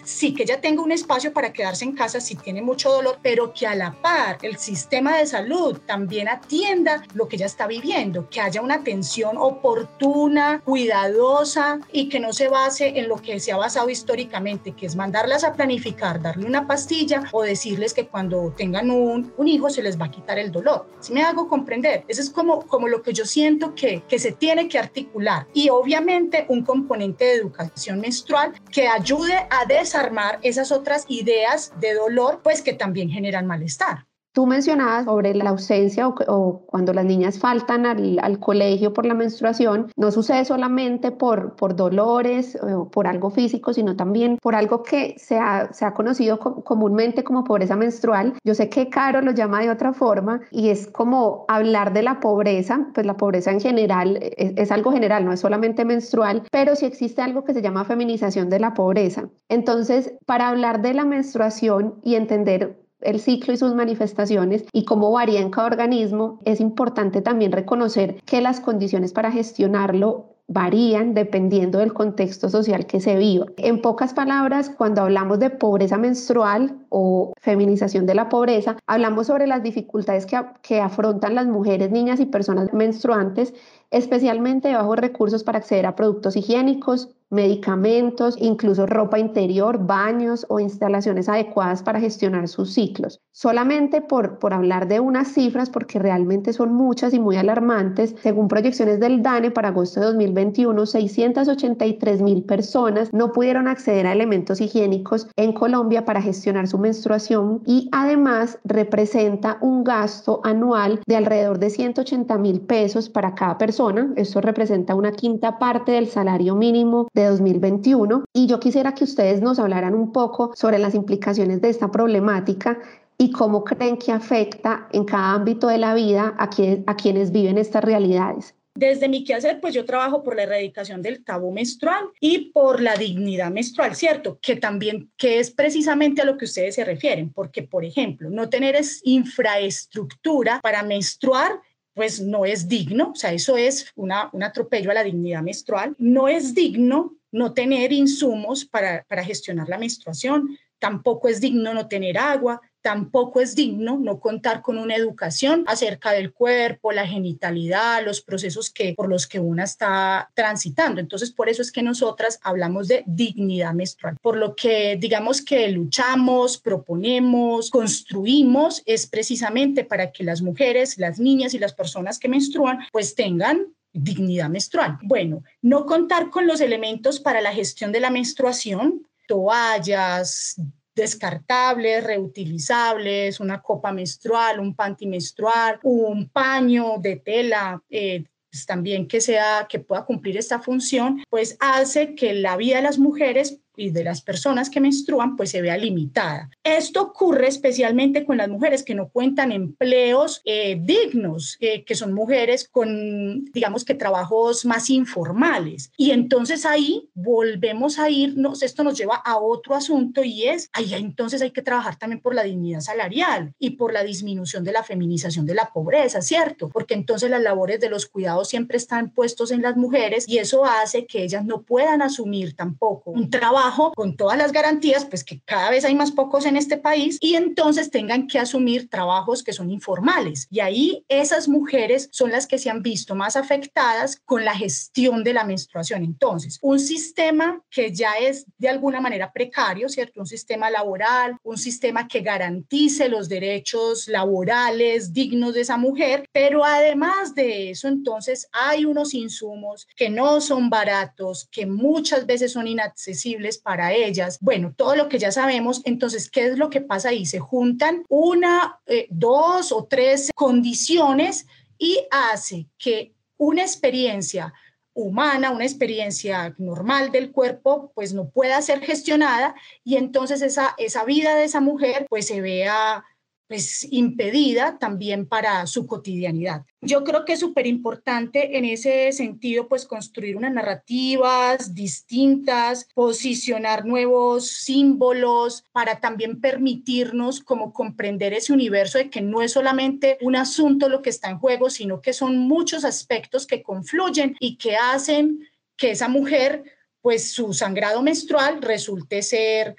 sí 0.05 0.35
que 0.35 0.43
ella 0.43 0.61
tenga 0.61 0.83
un 0.83 0.93
espacio 0.93 1.33
para 1.33 1.55
quedarse 1.55 1.87
en 1.87 1.93
casa 1.93 2.21
si 2.21 2.35
tiene 2.35 2.61
mucho 2.61 2.93
dolor, 2.93 3.19
pero 3.23 3.55
que 3.55 3.67
a 3.67 3.75
la 3.75 3.93
par 4.03 4.37
el 4.43 4.59
sistema 4.59 5.17
de 5.17 5.27
salud 5.27 5.79
también 5.87 6.29
atienda 6.29 7.03
lo 7.15 7.27
que 7.27 7.37
ella 7.37 7.47
está 7.47 7.67
viviendo, 7.67 8.29
que 8.29 8.43
haya 8.43 8.61
una 8.61 8.75
atención 8.75 9.39
oportuna, 9.39 10.61
cuidadosa 10.67 11.81
y 11.91 12.11
que 12.11 12.21
no 12.21 12.35
se 12.35 12.49
base 12.49 12.99
en 12.99 13.09
lo 13.09 13.17
que 13.17 13.41
se 13.41 13.53
ha 13.53 13.57
basado 13.57 13.89
históricamente, 13.89 14.73
que 14.73 14.85
es 14.85 14.97
mandarlas 14.97 15.45
a 15.45 15.55
planificar, 15.55 16.21
darle 16.21 16.45
una 16.45 16.67
pastilla 16.67 17.23
o 17.33 17.43
decirles 17.43 17.95
que 17.95 18.07
cuando 18.07 18.53
tengan 18.55 18.91
un, 18.91 19.33
un 19.35 19.49
hijo 19.49 19.71
se 19.71 19.83
les 19.83 19.99
va 19.99 20.05
a 20.07 20.11
quitar 20.11 20.39
el 20.39 20.53
dolor. 20.53 20.91
Si 21.01 21.15
me 21.15 21.23
hago 21.23 21.49
comprender, 21.49 22.05
eso 22.07 22.21
es 22.21 22.29
como, 22.29 22.67
como 22.67 22.87
lo 22.87 23.01
que 23.01 23.15
yo 23.15 23.25
siento 23.25 23.75
que, 23.75 24.03
que 24.07 24.19
se 24.19 24.33
tiene 24.33 24.69
que 24.69 24.79
articular 24.79 25.47
y 25.55 25.71
obviamente 25.71 25.86
obviamente 25.87 26.47
un 26.49 26.65
componente 26.65 27.25
de 27.27 27.35
educación 27.35 28.01
menstrual 28.01 28.53
que 28.73 28.89
ayude 28.89 29.47
a 29.51 29.67
desarmar 29.67 30.41
esas 30.43 30.73
otras 30.73 31.05
ideas 31.07 31.73
de 31.79 31.95
dolor, 31.95 32.41
pues 32.43 32.61
que 32.61 32.73
también 32.73 33.09
generan 33.09 33.47
malestar. 33.47 34.05
Tú 34.37 34.45
mencionabas 34.45 35.07
sobre 35.07 35.35
la 35.35 35.49
ausencia 35.49 36.07
o, 36.09 36.61
cuando 36.67 36.93
las 36.93 37.07
niñas 37.07 37.39
faltan 37.39 37.87
al, 37.87 38.39
colegio 38.39 38.93
por 38.93 39.07
la 39.07 39.15
menstruación, 39.15 39.91
no 39.97 40.11
sucede 40.11 40.45
solamente 40.45 41.11
por, 41.11 41.57
dolores 41.75 42.59
o 42.63 42.91
por 42.91 43.07
algo 43.07 43.31
físico, 43.31 43.73
sino 43.73 43.97
también 43.97 44.37
por 44.43 44.55
algo 44.55 44.83
que 44.83 45.15
se 45.17 45.39
ha, 45.39 45.71
conocido 45.95 46.39
comúnmente 46.39 47.25
como 47.25 47.45
pobreza 47.45 47.77
menstrual. 47.77 48.35
Yo 48.45 48.55
sé 48.55 48.69
que 48.69 48.91
Caro 48.91 49.23
lo 49.23 49.31
llama 49.31 49.63
de 49.63 49.71
otra 49.71 49.95
forma 49.95 50.43
y 50.51 50.69
es 50.69 50.87
como 50.87 51.47
hablar 51.49 51.95
de 51.95 52.03
la 52.03 52.21
pobreza, 52.21 52.89
pues 52.93 53.07
la 53.07 53.17
pobreza 53.17 53.53
en 53.53 53.61
general 53.61 54.19
es, 54.21 54.53
es 54.55 54.71
algo 54.71 54.93
general, 54.93 55.25
no 55.25 55.33
es 55.33 55.41
solamente 55.41 55.87
menstrual, 55.87 56.43
pero 56.53 56.77
sí 56.77 56.85
existe 56.85 57.23
algo 57.23 57.43
que 57.43 57.55
se 57.55 57.63
llama 57.63 57.87
feminización 57.87 58.51
de 58.51 58.61
la 58.61 58.75
pobreza. 58.75 59.31
Entonces, 59.49 60.13
para 60.27 60.49
hablar 60.51 60.83
de 60.83 60.93
la 60.93 61.07
menstruación 61.07 61.95
y 62.05 62.17
entender 62.17 62.86
el 63.01 63.21
ciclo 63.21 63.55
y 63.55 63.57
sus 63.57 63.75
manifestaciones 63.75 64.65
y 64.73 64.85
cómo 64.85 65.11
varía 65.13 65.41
en 65.41 65.51
cada 65.51 65.67
organismo, 65.67 66.41
es 66.45 66.61
importante 66.61 67.23
también 67.23 67.53
reconocer 67.53 68.21
que 68.25 68.41
las 68.41 68.61
condiciones 68.61 69.13
para 69.13 69.31
gestionarlo 69.31 70.37
varían 70.49 71.15
dependiendo 71.15 71.81
del 71.81 71.93
contexto 71.93 72.49
social 72.49 72.87
que 72.87 73.01
se 73.01 73.17
viva. 73.17 73.47
En 73.57 73.83
pocas 73.83 74.15
palabras, 74.15 74.71
cuando 74.71 75.03
hablamos 75.03 75.41
de 75.41 75.51
pobreza 75.51 75.99
menstrual 75.99 76.77
o 76.89 77.33
feminización 77.41 78.07
de 78.07 78.15
la 78.15 78.29
pobreza, 78.29 78.77
hablamos 78.87 79.27
sobre 79.27 79.47
las 79.47 79.63
dificultades 79.63 80.25
que, 80.25 80.41
que 80.63 80.81
afrontan 80.81 81.35
las 81.35 81.47
mujeres, 81.47 81.91
niñas 81.91 82.21
y 82.21 82.27
personas 82.27 82.73
menstruantes, 82.73 83.55
especialmente 83.91 84.69
de 84.69 84.75
bajos 84.75 84.99
recursos 84.99 85.43
para 85.43 85.59
acceder 85.59 85.87
a 85.87 85.97
productos 85.97 86.37
higiénicos, 86.37 87.16
medicamentos, 87.31 88.37
incluso 88.41 88.87
ropa 88.87 89.19
interior, 89.19 89.87
baños 89.87 90.47
o 90.49 90.61
instalaciones 90.61 91.29
adecuadas 91.29 91.83
para 91.83 92.01
gestionar 92.01 92.49
sus 92.49 92.73
ciclos. 92.73 93.21
Solamente 93.33 94.01
por, 94.01 94.39
por 94.39 94.55
hablar 94.55 94.89
de 94.89 95.01
unas 95.01 95.29
cifras, 95.29 95.71
porque 95.71 95.99
realmente 95.99 96.53
son 96.53 96.73
muchas 96.73 97.13
y 97.15 97.21
muy 97.21 97.37
alarmantes, 97.37 98.15
según 98.23 98.49
proyecciones 98.49 99.01
del 99.01 99.23
DANE 99.23 99.51
para 99.51 99.69
agosto 99.69 100.01
de 100.01 100.07
2021, 100.07 100.87
683 100.87 102.23
mil 102.23 102.45
personas 102.45 103.13
no 103.13 103.33
pudieron 103.33 103.69
acceder 103.69 104.07
a 104.07 104.13
elementos 104.13 104.61
higiénicos 104.61 105.29
en 105.37 105.53
Colombia 105.53 106.05
para 106.05 106.23
gestionar 106.23 106.69
su 106.69 106.79
menstruación 106.79 107.63
y 107.67 107.89
además 107.93 108.59
representa 108.65 109.59
un 109.61 109.85
gasto 109.85 110.41
anual 110.45 111.01
de 111.07 111.17
alrededor 111.17 111.59
de 111.59 111.71
180 111.71 112.39
mil 112.39 112.61
pesos 112.61 113.09
para 113.09 113.35
cada 113.35 113.59
persona. 113.59 114.13
Esto 114.17 114.41
representa 114.41 114.95
una 114.95 115.13
quinta 115.13 115.59
parte 115.59 115.93
del 115.93 116.09
salario 116.09 116.55
mínimo 116.55 117.09
de 117.17 117.25
2021 117.25 118.25
y 118.33 118.47
yo 118.47 118.61
quisiera 118.61 118.95
que 118.95 119.05
ustedes 119.05 119.41
nos 119.41 119.59
hablaran 119.59 119.95
un 119.95 120.13
poco 120.13 120.53
sobre 120.55 120.79
las 120.79 120.95
implicaciones 120.95 121.61
de 121.61 121.71
esta 121.71 121.91
problemática 121.91 122.79
y 123.19 123.33
cómo 123.33 123.65
creen 123.65 123.97
que 123.97 124.13
afecta 124.13 124.87
en 124.93 125.05
cada 125.05 125.33
ámbito 125.33 125.67
de 125.69 125.79
la 125.79 125.95
vida 125.95 126.35
a, 126.39 126.51
a 126.87 126.97
quienes 126.97 127.33
viven 127.33 127.59
estas 127.59 127.83
realidades. 127.83 128.55
Desde 128.75 129.09
mi 129.09 129.25
quehacer, 129.25 129.59
pues 129.59 129.73
yo 129.73 129.87
trabajo 129.87 130.23
por 130.23 130.37
la 130.37 130.43
erradicación 130.43 131.01
del 131.01 131.25
tabú 131.25 131.51
menstrual 131.51 132.11
y 132.21 132.51
por 132.51 132.83
la 132.83 132.95
dignidad 132.95 133.51
menstrual, 133.51 133.97
¿cierto? 133.97 134.39
Que 134.43 134.57
también, 134.57 135.11
que 135.17 135.39
es 135.39 135.51
precisamente 135.51 136.21
a 136.21 136.27
lo 136.27 136.37
que 136.37 136.45
ustedes 136.45 136.75
se 136.75 136.85
refieren, 136.85 137.33
porque, 137.33 137.63
por 137.63 137.87
ejemplo, 137.87 138.29
no 138.29 138.51
tener 138.51 138.79
infraestructura 139.05 140.61
para 140.61 140.83
menstruar 140.83 141.53
pues 141.97 142.21
no 142.21 142.45
es 142.45 142.69
digno, 142.69 143.13
o 143.13 143.15
sea, 143.15 143.33
eso 143.33 143.57
es 143.57 143.91
un 143.95 144.13
atropello 144.13 144.91
a 144.91 144.95
la 144.95 145.03
dignidad 145.03 145.41
menstrual, 145.41 145.97
no 145.99 146.29
es 146.29 146.55
digno 146.55 147.17
no 147.33 147.55
tener 147.55 147.91
insumos 147.91 148.67
para 148.67 149.25
gestionar 149.25 149.67
la 149.71 149.79
menstruación, 149.79 150.59
tampoco 150.79 151.29
es 151.29 151.41
digno 151.41 151.73
no 151.73 151.89
tener 151.89 152.19
agua, 152.19 152.61
tampoco 152.87 153.41
es 153.41 153.57
digno 153.57 153.99
no 153.99 154.21
contar 154.21 154.63
con 154.63 154.79
una 154.79 154.95
educación 154.95 155.65
acerca 155.67 156.13
del 156.13 156.33
cuerpo, 156.33 156.93
la 156.93 157.05
genitalidad, 157.05 158.05
los 158.05 158.21
procesos 158.21 158.71
que, 158.71 158.95
por 158.95 159.09
los 159.09 159.27
que 159.27 159.41
una 159.41 159.65
está 159.65 160.31
transitando. 160.35 161.01
Entonces, 161.01 161.33
por 161.33 161.49
eso 161.49 161.63
es 161.63 161.73
que 161.73 161.83
nosotras 161.83 162.39
hablamos 162.45 162.87
de 162.87 163.03
dignidad 163.05 163.75
menstrual. 163.75 164.17
Por 164.23 164.37
lo 164.37 164.55
que 164.55 164.97
digamos 165.01 165.43
que 165.43 165.69
luchamos, 165.71 166.59
proponemos, 166.59 167.71
construimos, 167.71 168.85
es 168.87 169.09
precisamente 169.09 169.83
para 169.83 170.13
que 170.13 170.23
las 170.23 170.41
mujeres, 170.41 170.97
las 170.97 171.19
niñas 171.19 171.55
y 171.55 171.59
las 171.59 171.75
personas 171.75 172.21
que 172.21 172.29
menstruan, 172.29 172.79
pues 172.93 173.17
tengan 173.17 173.67
dignidad 173.93 174.49
menstrual. 174.49 174.97
Bueno, 175.03 175.43
no 175.61 175.87
contar 175.87 176.31
con 176.31 176.47
los 176.47 176.61
elementos 176.61 177.19
para 177.19 177.41
la 177.41 177.53
gestión 177.53 177.91
de 177.91 177.99
la 177.99 178.11
menstruación, 178.11 179.09
toallas, 179.27 180.61
descartables, 180.97 182.03
reutilizables, 182.03 183.39
una 183.39 183.61
copa 183.61 183.93
menstrual, 183.93 184.59
un 184.59 184.75
panty 184.75 185.07
menstrual, 185.07 185.79
un 185.83 186.31
paño 186.31 186.95
de 186.99 187.17
tela, 187.17 187.83
eh, 187.91 188.25
pues 188.51 188.65
también 188.65 189.07
que 189.07 189.21
sea 189.21 189.67
que 189.69 189.79
pueda 189.79 190.07
cumplir 190.07 190.39
esta 190.39 190.59
función, 190.59 191.23
pues 191.29 191.59
hace 191.61 192.15
que 192.15 192.33
la 192.33 192.57
vida 192.57 192.77
de 192.77 192.83
las 192.83 192.99
mujeres 192.99 193.61
y 193.77 193.91
de 193.91 194.05
las 194.05 194.23
personas 194.23 194.71
que 194.71 194.81
menstruan 194.81 195.37
pues 195.37 195.51
se 195.51 195.63
vea 195.63 195.77
limitada. 195.77 196.51
Esto 196.65 197.03
ocurre 197.03 197.49
especialmente 197.49 198.25
con 198.25 198.39
las 198.39 198.49
mujeres 198.49 198.83
que 198.83 198.95
no 198.95 199.09
cuentan 199.09 199.53
empleos 199.53 200.43
eh, 200.45 200.81
dignos, 200.81 201.57
eh, 201.61 201.85
que 201.85 201.95
son 201.95 202.13
mujeres 202.13 202.69
con, 202.69 203.45
digamos 203.47 203.85
que 203.85 203.95
trabajos 203.95 204.65
más 204.65 204.91
informales. 204.91 205.91
Y 205.97 206.11
entonces 206.11 206.65
ahí 206.65 207.09
volvemos 207.15 207.99
a 207.99 208.11
irnos, 208.11 208.63
esto 208.63 208.83
nos 208.83 208.99
lleva 208.99 209.17
a 209.17 209.39
otro 209.39 209.75
asunto 209.75 210.25
y 210.25 210.45
es, 210.45 210.71
ahí 210.73 210.95
entonces 210.95 211.43
hay 211.43 211.51
que 211.51 211.63
trabajar 211.63 211.97
también 211.97 212.21
por 212.21 212.35
la 212.35 212.43
dignidad 212.43 212.81
salarial 212.81 213.53
y 213.59 213.71
por 213.71 213.93
la 213.93 214.03
disminución 214.03 214.65
de 214.65 214.73
la 214.73 214.83
feminización 214.83 215.47
de 215.47 215.55
la 215.55 215.71
pobreza, 215.73 216.23
¿cierto? 216.23 216.69
Porque 216.69 216.95
entonces 216.95 217.31
las 217.31 217.43
labores 217.43 217.81
de 217.81 217.91
los 217.91 218.07
cuidados 218.07 218.49
siempre 218.49 218.77
están 218.77 219.11
puestos 219.11 219.51
en 219.51 219.63
las 219.63 219.77
mujeres 219.77 220.29
y 220.29 220.39
eso 220.39 220.65
hace 220.65 221.07
que 221.07 221.23
ellas 221.23 221.45
no 221.45 221.63
puedan 221.63 222.03
asumir 222.03 222.55
tampoco 222.55 223.11
un 223.11 223.31
trabajo 223.31 223.66
con 223.95 224.17
todas 224.17 224.39
las 224.39 224.53
garantías, 224.53 225.05
pues 225.05 225.25
que 225.25 225.41
cada 225.45 225.71
vez 225.71 225.85
hay 225.85 225.95
más 225.95 226.13
pocos 226.13 226.47
en 226.47 226.57
este 226.57 226.77
país 226.77 227.19
y 227.21 227.35
entonces 227.35 227.91
tengan 227.91 228.27
que 228.27 228.39
asumir 228.39 228.89
trabajos 228.89 229.43
que 229.43 229.53
son 229.53 229.71
informales. 229.71 230.47
Y 230.51 230.61
ahí 230.61 231.05
esas 231.09 231.49
mujeres 231.49 232.09
son 232.13 232.31
las 232.31 232.47
que 232.47 232.59
se 232.59 232.71
han 232.71 232.83
visto 232.83 233.15
más 233.15 233.37
afectadas 233.37 234.21
con 234.25 234.45
la 234.45 234.55
gestión 234.55 235.25
de 235.25 235.33
la 235.33 235.45
menstruación. 235.45 236.05
Entonces, 236.05 236.59
un 236.63 236.79
sistema 236.79 237.63
que 237.71 237.93
ya 237.93 238.15
es 238.15 238.47
de 238.59 238.69
alguna 238.69 239.01
manera 239.01 239.33
precario, 239.33 239.89
¿cierto? 239.89 240.21
Un 240.21 240.27
sistema 240.27 240.71
laboral, 240.71 241.37
un 241.43 241.59
sistema 241.59 242.07
que 242.07 242.21
garantice 242.21 243.09
los 243.09 243.29
derechos 243.29 244.09
laborales 244.09 245.13
dignos 245.13 245.55
de 245.55 245.63
esa 245.63 245.77
mujer, 245.77 246.29
pero 246.33 246.65
además 246.65 247.35
de 247.35 247.71
eso, 247.71 247.89
entonces 247.89 248.49
hay 248.53 248.85
unos 248.85 249.15
insumos 249.15 249.87
que 249.97 250.09
no 250.09 250.41
son 250.41 250.71
baratos, 250.71 251.49
que 251.51 251.67
muchas 251.67 252.27
veces 252.27 252.53
son 252.53 252.67
inaccesibles 252.69 253.56
para 253.59 253.93
ellas. 253.93 254.39
Bueno, 254.41 254.73
todo 254.77 254.97
lo 254.97 255.09
que 255.09 255.19
ya 255.19 255.33
sabemos, 255.33 255.83
entonces, 255.85 256.31
¿qué 256.31 256.47
es 256.47 256.59
lo 256.59 256.71
que 256.71 256.81
pasa 256.81 257.11
ahí? 257.11 257.27
Se 257.27 257.39
juntan 257.39 258.05
una, 258.09 258.81
eh, 258.87 259.07
dos 259.11 259.73
o 259.73 259.85
tres 259.85 260.31
condiciones 260.35 261.47
y 261.79 262.01
hace 262.11 262.67
que 262.79 263.13
una 263.37 263.63
experiencia 263.63 264.53
humana, 264.95 265.51
una 265.51 265.65
experiencia 265.65 266.55
normal 266.57 267.13
del 267.13 267.31
cuerpo, 267.31 267.93
pues 267.95 268.15
no 268.15 268.31
pueda 268.31 268.63
ser 268.63 268.81
gestionada 268.81 269.55
y 269.85 269.97
entonces 269.97 270.41
esa, 270.41 270.75
esa 270.79 271.05
vida 271.05 271.35
de 271.35 271.45
esa 271.45 271.61
mujer 271.61 272.07
pues 272.09 272.27
se 272.27 272.41
vea 272.41 273.05
pues 273.49 273.87
impedida 273.91 274.79
también 274.79 275.27
para 275.27 275.67
su 275.67 275.87
cotidianidad. 275.87 276.65
Yo 276.81 277.05
creo 277.05 277.25
que 277.25 277.35
es 277.35 277.41
súper 277.41 277.67
importante 277.67 278.57
en 278.57 278.65
ese 278.65 279.13
sentido, 279.13 279.69
pues 279.69 279.87
construir 279.87 280.37
unas 280.37 280.53
narrativas 280.53 281.75
distintas, 281.75 282.89
posicionar 282.95 283.85
nuevos 283.85 284.49
símbolos 284.49 285.65
para 285.73 286.01
también 286.01 286.41
permitirnos 286.41 287.41
como 287.41 287.73
comprender 287.73 288.33
ese 288.33 288.53
universo 288.53 288.99
de 288.99 289.11
que 289.11 289.21
no 289.21 289.43
es 289.43 289.53
solamente 289.53 290.19
un 290.21 290.37
asunto 290.37 290.89
lo 290.89 291.03
que 291.03 291.11
está 291.11 291.31
en 291.31 291.39
juego, 291.39 291.71
sino 291.71 292.01
que 292.01 292.13
son 292.13 292.37
muchos 292.39 292.85
aspectos 292.85 293.47
que 293.47 293.63
confluyen 293.63 294.37
y 294.41 294.57
que 294.57 294.77
hacen 294.77 295.49
que 295.77 295.93
esa 295.93 296.09
mujer, 296.09 296.65
pues 297.01 297.33
su 297.33 297.53
sangrado 297.53 298.03
menstrual 298.03 298.63
resulte 298.63 299.23
ser 299.23 299.77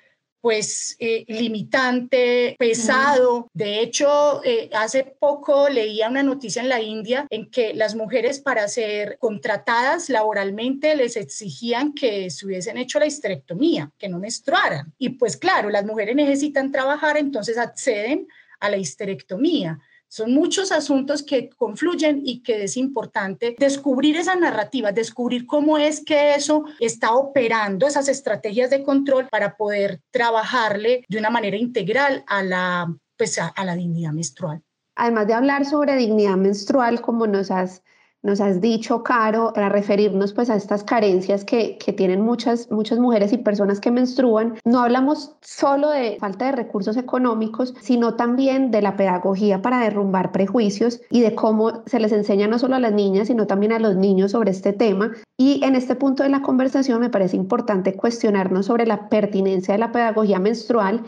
pues 0.47 0.95
eh, 0.99 1.25
limitante, 1.27 2.55
pesado. 2.57 3.49
De 3.53 3.81
hecho, 3.81 4.41
eh, 4.45 4.69
hace 4.71 5.03
poco 5.03 5.67
leía 5.67 6.07
una 6.07 6.23
noticia 6.23 6.61
en 6.61 6.69
la 6.69 6.81
India 6.81 7.27
en 7.29 7.51
que 7.51 7.73
las 7.73 7.95
mujeres 7.95 8.39
para 8.39 8.65
ser 8.69 9.17
contratadas 9.19 10.09
laboralmente 10.09 10.95
les 10.95 11.17
exigían 11.17 11.93
que 11.93 12.29
se 12.29 12.45
hubiesen 12.45 12.77
hecho 12.77 12.97
la 12.97 13.07
histerectomía, 13.07 13.91
que 13.97 14.07
no 14.07 14.19
menstruaran. 14.19 14.93
Y 14.97 15.09
pues 15.09 15.35
claro, 15.35 15.69
las 15.69 15.83
mujeres 15.83 16.15
necesitan 16.15 16.71
trabajar, 16.71 17.17
entonces 17.17 17.57
acceden 17.57 18.29
a 18.61 18.69
la 18.69 18.77
histerectomía 18.77 19.81
Son 20.09 20.33
muchos 20.33 20.71
asuntos 20.71 21.23
que 21.23 21.49
confluyen 21.49 22.21
y 22.23 22.41
que 22.41 22.63
es 22.63 22.77
importante 22.77 23.55
descubrir 23.59 24.17
esa 24.17 24.35
narrativa, 24.35 24.91
descubrir 24.91 25.45
cómo 25.45 25.77
es 25.77 26.03
que 26.03 26.35
eso 26.35 26.63
está 26.79 27.13
operando, 27.13 27.87
esas 27.87 28.07
estrategias 28.07 28.69
de 28.69 28.83
control 28.83 29.27
para 29.29 29.55
poder 29.57 30.01
trabajarle 30.11 31.03
de 31.07 31.17
una 31.17 31.29
manera 31.29 31.57
integral 31.57 32.23
a 32.27 32.43
la, 32.43 32.95
pues 33.17 33.37
a 33.39 33.65
la 33.65 33.75
dignidad 33.75 34.11
menstrual. 34.11 34.61
Además 34.95 35.27
de 35.27 35.33
hablar 35.33 35.65
sobre 35.65 35.95
dignidad 35.95 36.37
menstrual, 36.37 37.01
como 37.01 37.27
nos 37.27 37.51
has 37.51 37.83
nos 38.23 38.41
has 38.41 38.61
dicho, 38.61 39.03
Caro, 39.03 39.51
para 39.53 39.69
referirnos 39.69 40.33
pues 40.33 40.49
a 40.49 40.55
estas 40.55 40.83
carencias 40.83 41.45
que, 41.45 41.77
que, 41.77 41.93
tienen 41.93 42.21
muchas, 42.21 42.69
muchas 42.71 42.99
mujeres 42.99 43.31
y 43.31 43.37
personas 43.37 43.79
que 43.79 43.91
menstruan, 43.91 44.55
no 44.65 44.79
hablamos 44.79 45.35
solo 45.41 45.89
de 45.89 46.17
falta 46.19 46.45
de 46.45 46.51
recursos 46.53 46.97
económicos, 46.97 47.73
sino 47.79 48.15
también 48.15 48.71
de 48.71 48.81
la 48.81 48.97
pedagogía 48.97 49.61
para 49.61 49.79
derrumbar 49.79 50.31
prejuicios 50.31 51.01
y 51.09 51.21
de 51.21 51.35
cómo 51.35 51.83
se 51.85 51.99
les 51.99 52.11
enseña 52.11 52.47
no 52.47 52.59
solo 52.59 52.75
a 52.75 52.79
las 52.79 52.93
niñas, 52.93 53.27
sino 53.27 53.47
también 53.47 53.71
a 53.71 53.79
los 53.79 53.95
niños 53.95 54.31
sobre 54.31 54.51
este 54.51 54.73
tema. 54.73 55.11
Y 55.37 55.63
en 55.63 55.75
este 55.75 55.95
punto 55.95 56.23
de 56.23 56.29
la 56.29 56.41
conversación 56.41 56.99
me 56.99 57.09
parece 57.09 57.37
importante 57.37 57.95
cuestionarnos 57.95 58.65
sobre 58.65 58.85
la 58.85 59.09
pertinencia 59.09 59.73
de 59.73 59.79
la 59.79 59.91
pedagogía 59.91 60.39
menstrual 60.39 61.03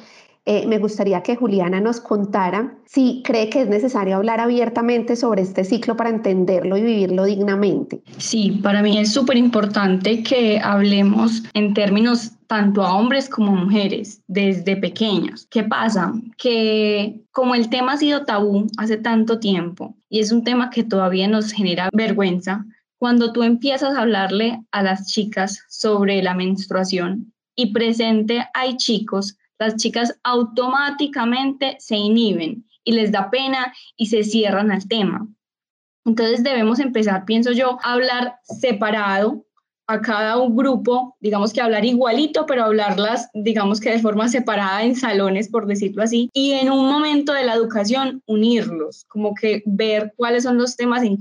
eh, 0.46 0.66
me 0.68 0.80
gustaría 0.80 1.22
que 1.22 1.36
Juliana 1.36 1.80
nos 1.80 2.00
contara 2.00 2.78
si 2.86 3.22
cree 3.24 3.50
que 3.50 3.62
es 3.62 3.70
necesario 3.70 4.16
hablar 4.16 4.40
abiertamente 4.40 5.16
sobre 5.16 5.42
este 5.42 5.64
ciclo 5.64 5.96
para 5.96 6.10
entenderlo 6.10 6.78
y 6.78 6.82
vivirlo 6.82 7.26
dignamente. 7.26 8.02
Sí, 8.18 8.60
para 8.64 8.82
mí 8.82 8.98
es 8.98 9.12
súper 9.12 9.38
importante 9.38 10.24
que 10.24 10.60
hablemos 10.60 11.44
en 11.54 11.74
términos 11.74 12.32
tanto 12.48 12.82
a 12.82 12.96
hombres 12.96 13.30
como 13.30 13.52
mujeres 13.52 14.24
desde 14.28 14.76
pequeños. 14.76 15.46
¿Qué 15.52 15.64
pasa? 15.64 16.14
Que 16.38 17.22
como 17.32 17.54
el 17.54 17.70
tema 17.70 17.94
ha 17.94 17.98
sido 17.98 18.26
tabú 18.26 18.66
hace 18.78 18.98
tanto 18.98 19.40
tiempo 19.40 19.96
y 20.10 20.20
es 20.20 20.32
un 20.32 20.44
tema 20.44 20.72
que 20.72 20.84
todavía 20.84 21.28
nos 21.28 21.52
genera 21.52 21.90
vergüenza, 21.94 22.66
cuando 22.98 23.34
tú 23.34 23.44
empiezas 23.44 23.96
a 23.96 24.02
hablarle 24.02 24.60
a 24.72 24.82
las 24.82 25.08
chicas 25.08 25.64
sobre 25.70 26.24
la 26.24 26.34
menstruación 26.34 27.34
y 27.56 27.72
presente 27.72 28.46
hay 28.54 28.78
chicos 28.78 29.38
las 29.60 29.76
chicas 29.76 30.18
automáticamente 30.24 31.76
se 31.80 31.98
inhiben 31.98 32.66
y 32.84 32.94
les 32.94 33.12
da 33.12 33.30
pena 33.30 33.74
y 33.96 34.08
se 34.08 34.24
cierran 34.24 34.72
al 34.72 34.88
tema. 34.88 35.28
Entonces 36.06 36.44
debemos 36.44 36.80
empezar, 36.80 37.26
pienso 37.26 37.52
yo, 37.52 37.78
a 37.84 37.94
hablar 37.94 38.40
separado 38.44 39.46
a 39.90 40.02
cada 40.02 40.38
un 40.38 40.56
grupo, 40.56 41.18
digamos 41.20 41.52
que 41.52 41.62
hablar 41.62 41.84
igualito, 41.84 42.46
pero 42.46 42.64
hablarlas, 42.64 43.28
digamos 43.34 43.80
que 43.80 43.90
de 43.90 44.00
forma 44.00 44.30
separada 44.30 44.84
en 44.84 44.96
salones, 44.96 45.50
por 45.50 45.66
decirlo 45.66 46.04
así, 46.04 46.30
y 46.32 46.52
en 46.52 46.72
un 46.72 46.88
momento 46.88 47.34
de 47.34 47.44
la 47.44 47.56
educación 47.56 48.22
unirlos, 48.28 49.06
como 49.10 49.34
que 49.34 49.64
ver 49.66 50.14
cuáles 50.16 50.44
son 50.44 50.60
los 50.60 50.76
temas 50.76 51.02
en, 51.02 51.18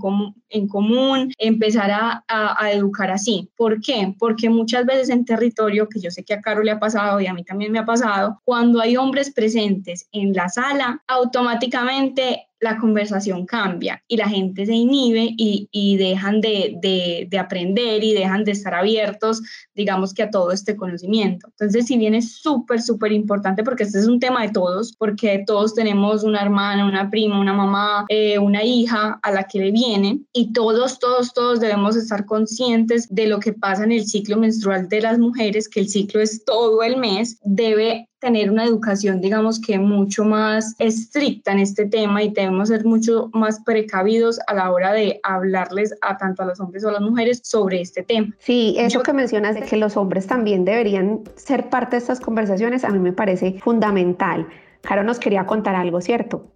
en 0.51 0.69
común, 0.69 1.33
empezar 1.39 1.91
a, 1.91 2.25
a, 2.29 2.71
educar 2.71 3.11
así. 3.11 3.49
¿Por 3.57 3.81
qué? 3.81 4.15
Porque 4.19 4.51
muchas 4.51 4.85
veces 4.85 5.09
en 5.09 5.25
territorio, 5.25 5.89
que 5.89 6.01
yo 6.01 6.11
sé 6.11 6.23
que 6.23 6.35
a 6.35 6.43
Caro 6.43 6.63
le 6.63 6.71
ha 6.71 6.79
pasado 6.79 7.23
y 7.23 7.27
a 7.27 7.33
mí 7.33 7.45
también 7.45 7.73
me 7.73 7.79
ha 7.79 7.87
pasado, 7.87 8.39
cuando 8.45 8.83
hay 8.83 8.99
hombres 8.99 9.33
presentes 9.33 10.09
en 10.13 10.35
la 10.35 10.51
sala, 10.51 11.03
automáticamente 11.07 12.48
la 12.61 12.79
conversación 12.79 13.47
cambia 13.47 14.03
y 14.09 14.17
la 14.17 14.29
gente 14.29 14.67
se 14.67 14.75
inhibe 14.75 15.35
y, 15.37 15.69
y 15.71 15.97
dejan 15.97 16.41
de, 16.41 16.77
de, 16.81 17.27
de, 17.31 17.39
aprender 17.39 18.03
y 18.03 18.15
dejan 18.15 18.45
de 18.45 18.53
estar 18.53 18.75
abiertos, 18.75 19.43
digamos 19.75 20.13
que 20.13 20.25
a 20.25 20.31
todo 20.31 20.51
este 20.51 20.77
conocimiento. 20.77 21.49
Entonces, 21.49 21.87
si 21.87 21.97
bien 21.97 22.15
es 22.15 22.37
súper, 22.37 22.83
súper 22.83 23.13
importante 23.13 23.63
porque 23.63 23.85
este 23.85 23.99
es 23.99 24.07
un 24.07 24.21
tema 24.21 24.43
de 24.43 24.53
todos, 24.53 24.95
porque 24.97 25.45
todos 25.47 25.75
tenemos 25.75 26.25
una 26.25 26.43
hermana, 26.43 26.87
una 26.87 27.11
prima, 27.11 27.41
una 27.41 27.53
mamá, 27.53 28.05
eh, 28.09 28.39
una 28.39 28.65
hija 28.65 29.19
a 29.23 29.31
la 29.31 29.45
que 29.45 29.61
le 29.61 29.71
viene 29.71 30.21
y 30.33 30.53
todos, 30.53 30.99
todos, 30.99 31.33
todos 31.33 31.61
debemos 31.61 31.97
estar 31.97 32.25
conscientes 32.25 33.07
de 33.11 33.27
lo 33.27 33.39
que 33.41 33.53
pasa 33.53 33.85
en 33.85 33.93
el 33.93 34.07
ciclo 34.07 34.37
menstrual 34.37 34.89
de 34.89 35.01
las 35.01 35.19
mujeres, 35.19 35.69
que 35.69 35.81
el 35.81 35.89
ciclo 35.89 36.21
es 36.21 36.45
todo 36.45 36.83
el 36.83 36.97
mes, 36.97 37.39
debe 37.45 38.09
tener 38.21 38.51
una 38.51 38.65
educación, 38.65 39.21
digamos 39.21 39.61
que 39.61 39.79
mucho 39.79 40.25
más 40.25 40.75
estricta 40.79 41.53
en 41.53 41.61
este 41.61 41.87
tema 41.87 42.23
y 42.23 42.31
debemos 42.31 42.69
ser 42.69 42.85
mucho 42.85 43.31
más 43.33 43.61
precavidos 43.61 44.41
a 44.47 44.55
la 44.55 44.73
hora 44.73 44.93
de 44.93 45.21
hablarles 45.23 45.95
a 46.01 46.17
tanto 46.17 46.43
a 46.43 46.47
los 46.47 46.61
hombres 46.61 46.85
o 46.85 46.89
a 46.89 46.93
las 46.93 47.01
mujeres 47.01 47.41
sobre 47.45 47.81
este 47.81 48.03
tema. 48.03 48.35
Sí, 48.39 48.75
eso 48.79 49.03
que 49.03 49.13
mencionas 49.13 49.55
de 49.55 49.63
que 49.63 49.77
los 49.77 49.97
hombres 49.97 50.27
también 50.27 50.65
deberían 50.65 51.23
ser 51.37 51.69
parte 51.71 51.97
de 51.97 52.01
estas 52.01 52.21
conversaciones, 52.21 52.85
a 52.85 52.91
mí 52.91 52.99
me 52.99 53.13
parece 53.13 53.59
fundamental 53.61 54.47
Caro 54.83 55.03
nos 55.03 55.19
quería 55.19 55.45
contar 55.45 55.75
algo, 55.75 56.01
¿cierto? 56.01 56.51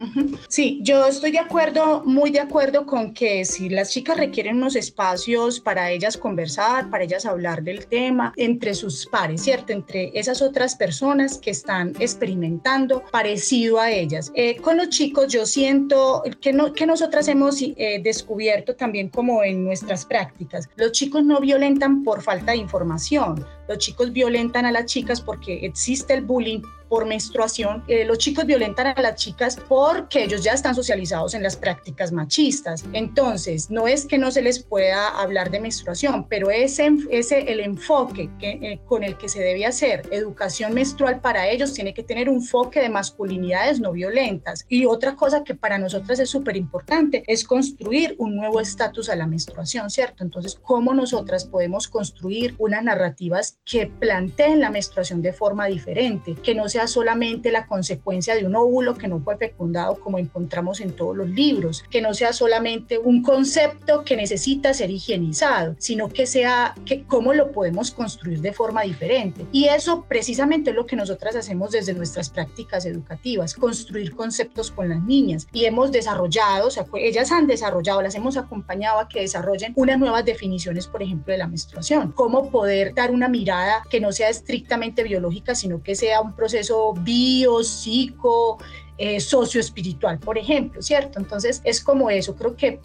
Sí, 0.48 0.80
yo 0.82 1.06
estoy 1.06 1.32
de 1.32 1.38
acuerdo, 1.38 2.02
muy 2.04 2.30
de 2.30 2.40
acuerdo 2.40 2.86
con 2.86 3.12
que 3.12 3.44
si 3.44 3.68
las 3.68 3.90
chicas 3.90 4.16
requieren 4.16 4.56
unos 4.56 4.76
espacios 4.76 5.60
para 5.60 5.90
ellas 5.90 6.16
conversar, 6.16 6.88
para 6.88 7.04
ellas 7.04 7.26
hablar 7.26 7.62
del 7.62 7.86
tema, 7.86 8.32
entre 8.36 8.74
sus 8.74 9.06
pares, 9.06 9.42
¿cierto? 9.42 9.72
Entre 9.72 10.12
esas 10.14 10.40
otras 10.40 10.76
personas 10.76 11.38
que 11.38 11.50
están 11.50 11.94
experimentando 11.98 13.02
parecido 13.10 13.80
a 13.80 13.90
ellas. 13.90 14.30
Eh, 14.34 14.56
con 14.56 14.76
los 14.76 14.88
chicos 14.88 15.32
yo 15.32 15.44
siento 15.44 16.22
que, 16.40 16.52
no, 16.52 16.72
que 16.72 16.86
nosotras 16.86 17.28
hemos 17.28 17.60
eh, 17.60 18.00
descubierto 18.02 18.74
también 18.76 19.08
como 19.08 19.42
en 19.42 19.64
nuestras 19.64 20.06
prácticas, 20.06 20.68
los 20.76 20.92
chicos 20.92 21.24
no 21.24 21.40
violentan 21.40 22.02
por 22.02 22.22
falta 22.22 22.52
de 22.52 22.58
información, 22.58 23.44
los 23.72 23.78
chicos 23.78 24.12
violentan 24.12 24.66
a 24.66 24.70
las 24.70 24.84
chicas 24.84 25.22
porque 25.22 25.64
existe 25.64 26.12
el 26.12 26.22
bullying 26.22 26.60
por 26.92 27.06
menstruación, 27.06 27.82
eh, 27.88 28.04
los 28.04 28.18
chicos 28.18 28.44
violentan 28.44 28.88
a 28.88 29.00
las 29.00 29.14
chicas 29.14 29.56
porque 29.66 30.24
ellos 30.24 30.44
ya 30.44 30.52
están 30.52 30.74
socializados 30.74 31.32
en 31.32 31.42
las 31.42 31.56
prácticas 31.56 32.12
machistas. 32.12 32.84
Entonces, 32.92 33.70
no 33.70 33.88
es 33.88 34.04
que 34.04 34.18
no 34.18 34.30
se 34.30 34.42
les 34.42 34.62
pueda 34.62 35.08
hablar 35.08 35.50
de 35.50 35.58
menstruación, 35.58 36.28
pero 36.28 36.50
ese, 36.50 36.90
ese 37.10 37.50
el 37.50 37.60
enfoque 37.60 38.28
que, 38.38 38.50
eh, 38.50 38.80
con 38.84 39.04
el 39.04 39.16
que 39.16 39.30
se 39.30 39.40
debe 39.40 39.64
hacer 39.64 40.02
educación 40.10 40.74
menstrual 40.74 41.22
para 41.22 41.48
ellos 41.48 41.72
tiene 41.72 41.94
que 41.94 42.02
tener 42.02 42.28
un 42.28 42.42
enfoque 42.42 42.80
de 42.80 42.90
masculinidades 42.90 43.80
no 43.80 43.92
violentas. 43.92 44.66
Y 44.68 44.84
otra 44.84 45.16
cosa 45.16 45.44
que 45.44 45.54
para 45.54 45.78
nosotras 45.78 46.18
es 46.20 46.28
súper 46.28 46.58
importante 46.58 47.24
es 47.26 47.44
construir 47.44 48.16
un 48.18 48.36
nuevo 48.36 48.60
estatus 48.60 49.08
a 49.08 49.16
la 49.16 49.26
menstruación, 49.26 49.88
¿cierto? 49.88 50.24
Entonces, 50.24 50.60
¿cómo 50.60 50.92
nosotras 50.92 51.46
podemos 51.46 51.88
construir 51.88 52.54
unas 52.58 52.84
narrativas 52.84 53.60
que 53.64 53.86
planteen 53.86 54.60
la 54.60 54.70
menstruación 54.70 55.22
de 55.22 55.32
forma 55.32 55.66
diferente, 55.66 56.34
que 56.34 56.54
no 56.54 56.68
sea 56.68 56.88
solamente 56.88 57.52
la 57.52 57.66
consecuencia 57.66 58.34
de 58.34 58.44
un 58.44 58.56
óvulo 58.56 58.94
que 58.94 59.06
no 59.06 59.20
fue 59.20 59.36
fecundado 59.36 60.00
como 60.00 60.18
encontramos 60.18 60.80
en 60.80 60.92
todos 60.92 61.16
los 61.16 61.28
libros, 61.28 61.84
que 61.88 62.02
no 62.02 62.12
sea 62.12 62.32
solamente 62.32 62.98
un 62.98 63.22
concepto 63.22 64.04
que 64.04 64.16
necesita 64.16 64.74
ser 64.74 64.90
higienizado, 64.90 65.76
sino 65.78 66.08
que 66.08 66.26
sea 66.26 66.74
que 66.84 67.04
cómo 67.04 67.34
lo 67.34 67.52
podemos 67.52 67.92
construir 67.92 68.40
de 68.40 68.52
forma 68.52 68.82
diferente. 68.82 69.46
Y 69.52 69.66
eso 69.66 70.06
precisamente 70.08 70.70
es 70.70 70.76
lo 70.76 70.86
que 70.86 70.96
nosotras 70.96 71.36
hacemos 71.36 71.70
desde 71.70 71.94
nuestras 71.94 72.30
prácticas 72.30 72.84
educativas, 72.84 73.54
construir 73.54 74.14
conceptos 74.16 74.72
con 74.72 74.88
las 74.88 75.02
niñas. 75.02 75.46
Y 75.52 75.66
hemos 75.66 75.92
desarrollado, 75.92 76.66
o 76.66 76.70
sea, 76.70 76.84
ellas 76.94 77.30
han 77.30 77.46
desarrollado, 77.46 78.02
las 78.02 78.16
hemos 78.16 78.36
acompañado 78.36 78.98
a 78.98 79.08
que 79.08 79.20
desarrollen 79.20 79.72
unas 79.76 79.98
nuevas 80.00 80.24
definiciones, 80.24 80.88
por 80.88 81.02
ejemplo, 81.02 81.32
de 81.32 81.38
la 81.38 81.46
menstruación, 81.46 82.10
cómo 82.12 82.50
poder 82.50 82.94
dar 82.94 83.12
una 83.12 83.28
mirada 83.28 83.41
que 83.90 84.00
no 84.00 84.12
sea 84.12 84.28
estrictamente 84.28 85.02
biológica, 85.02 85.54
sino 85.54 85.82
que 85.82 85.94
sea 85.94 86.20
un 86.20 86.34
proceso 86.34 86.92
bio, 86.94 87.62
psico, 87.62 88.58
eh, 88.98 89.20
socioespiritual, 89.20 90.18
por 90.18 90.38
ejemplo, 90.38 90.82
¿cierto? 90.82 91.18
Entonces 91.18 91.60
es 91.64 91.82
como 91.82 92.10
eso, 92.10 92.34
creo 92.36 92.56
que 92.56 92.80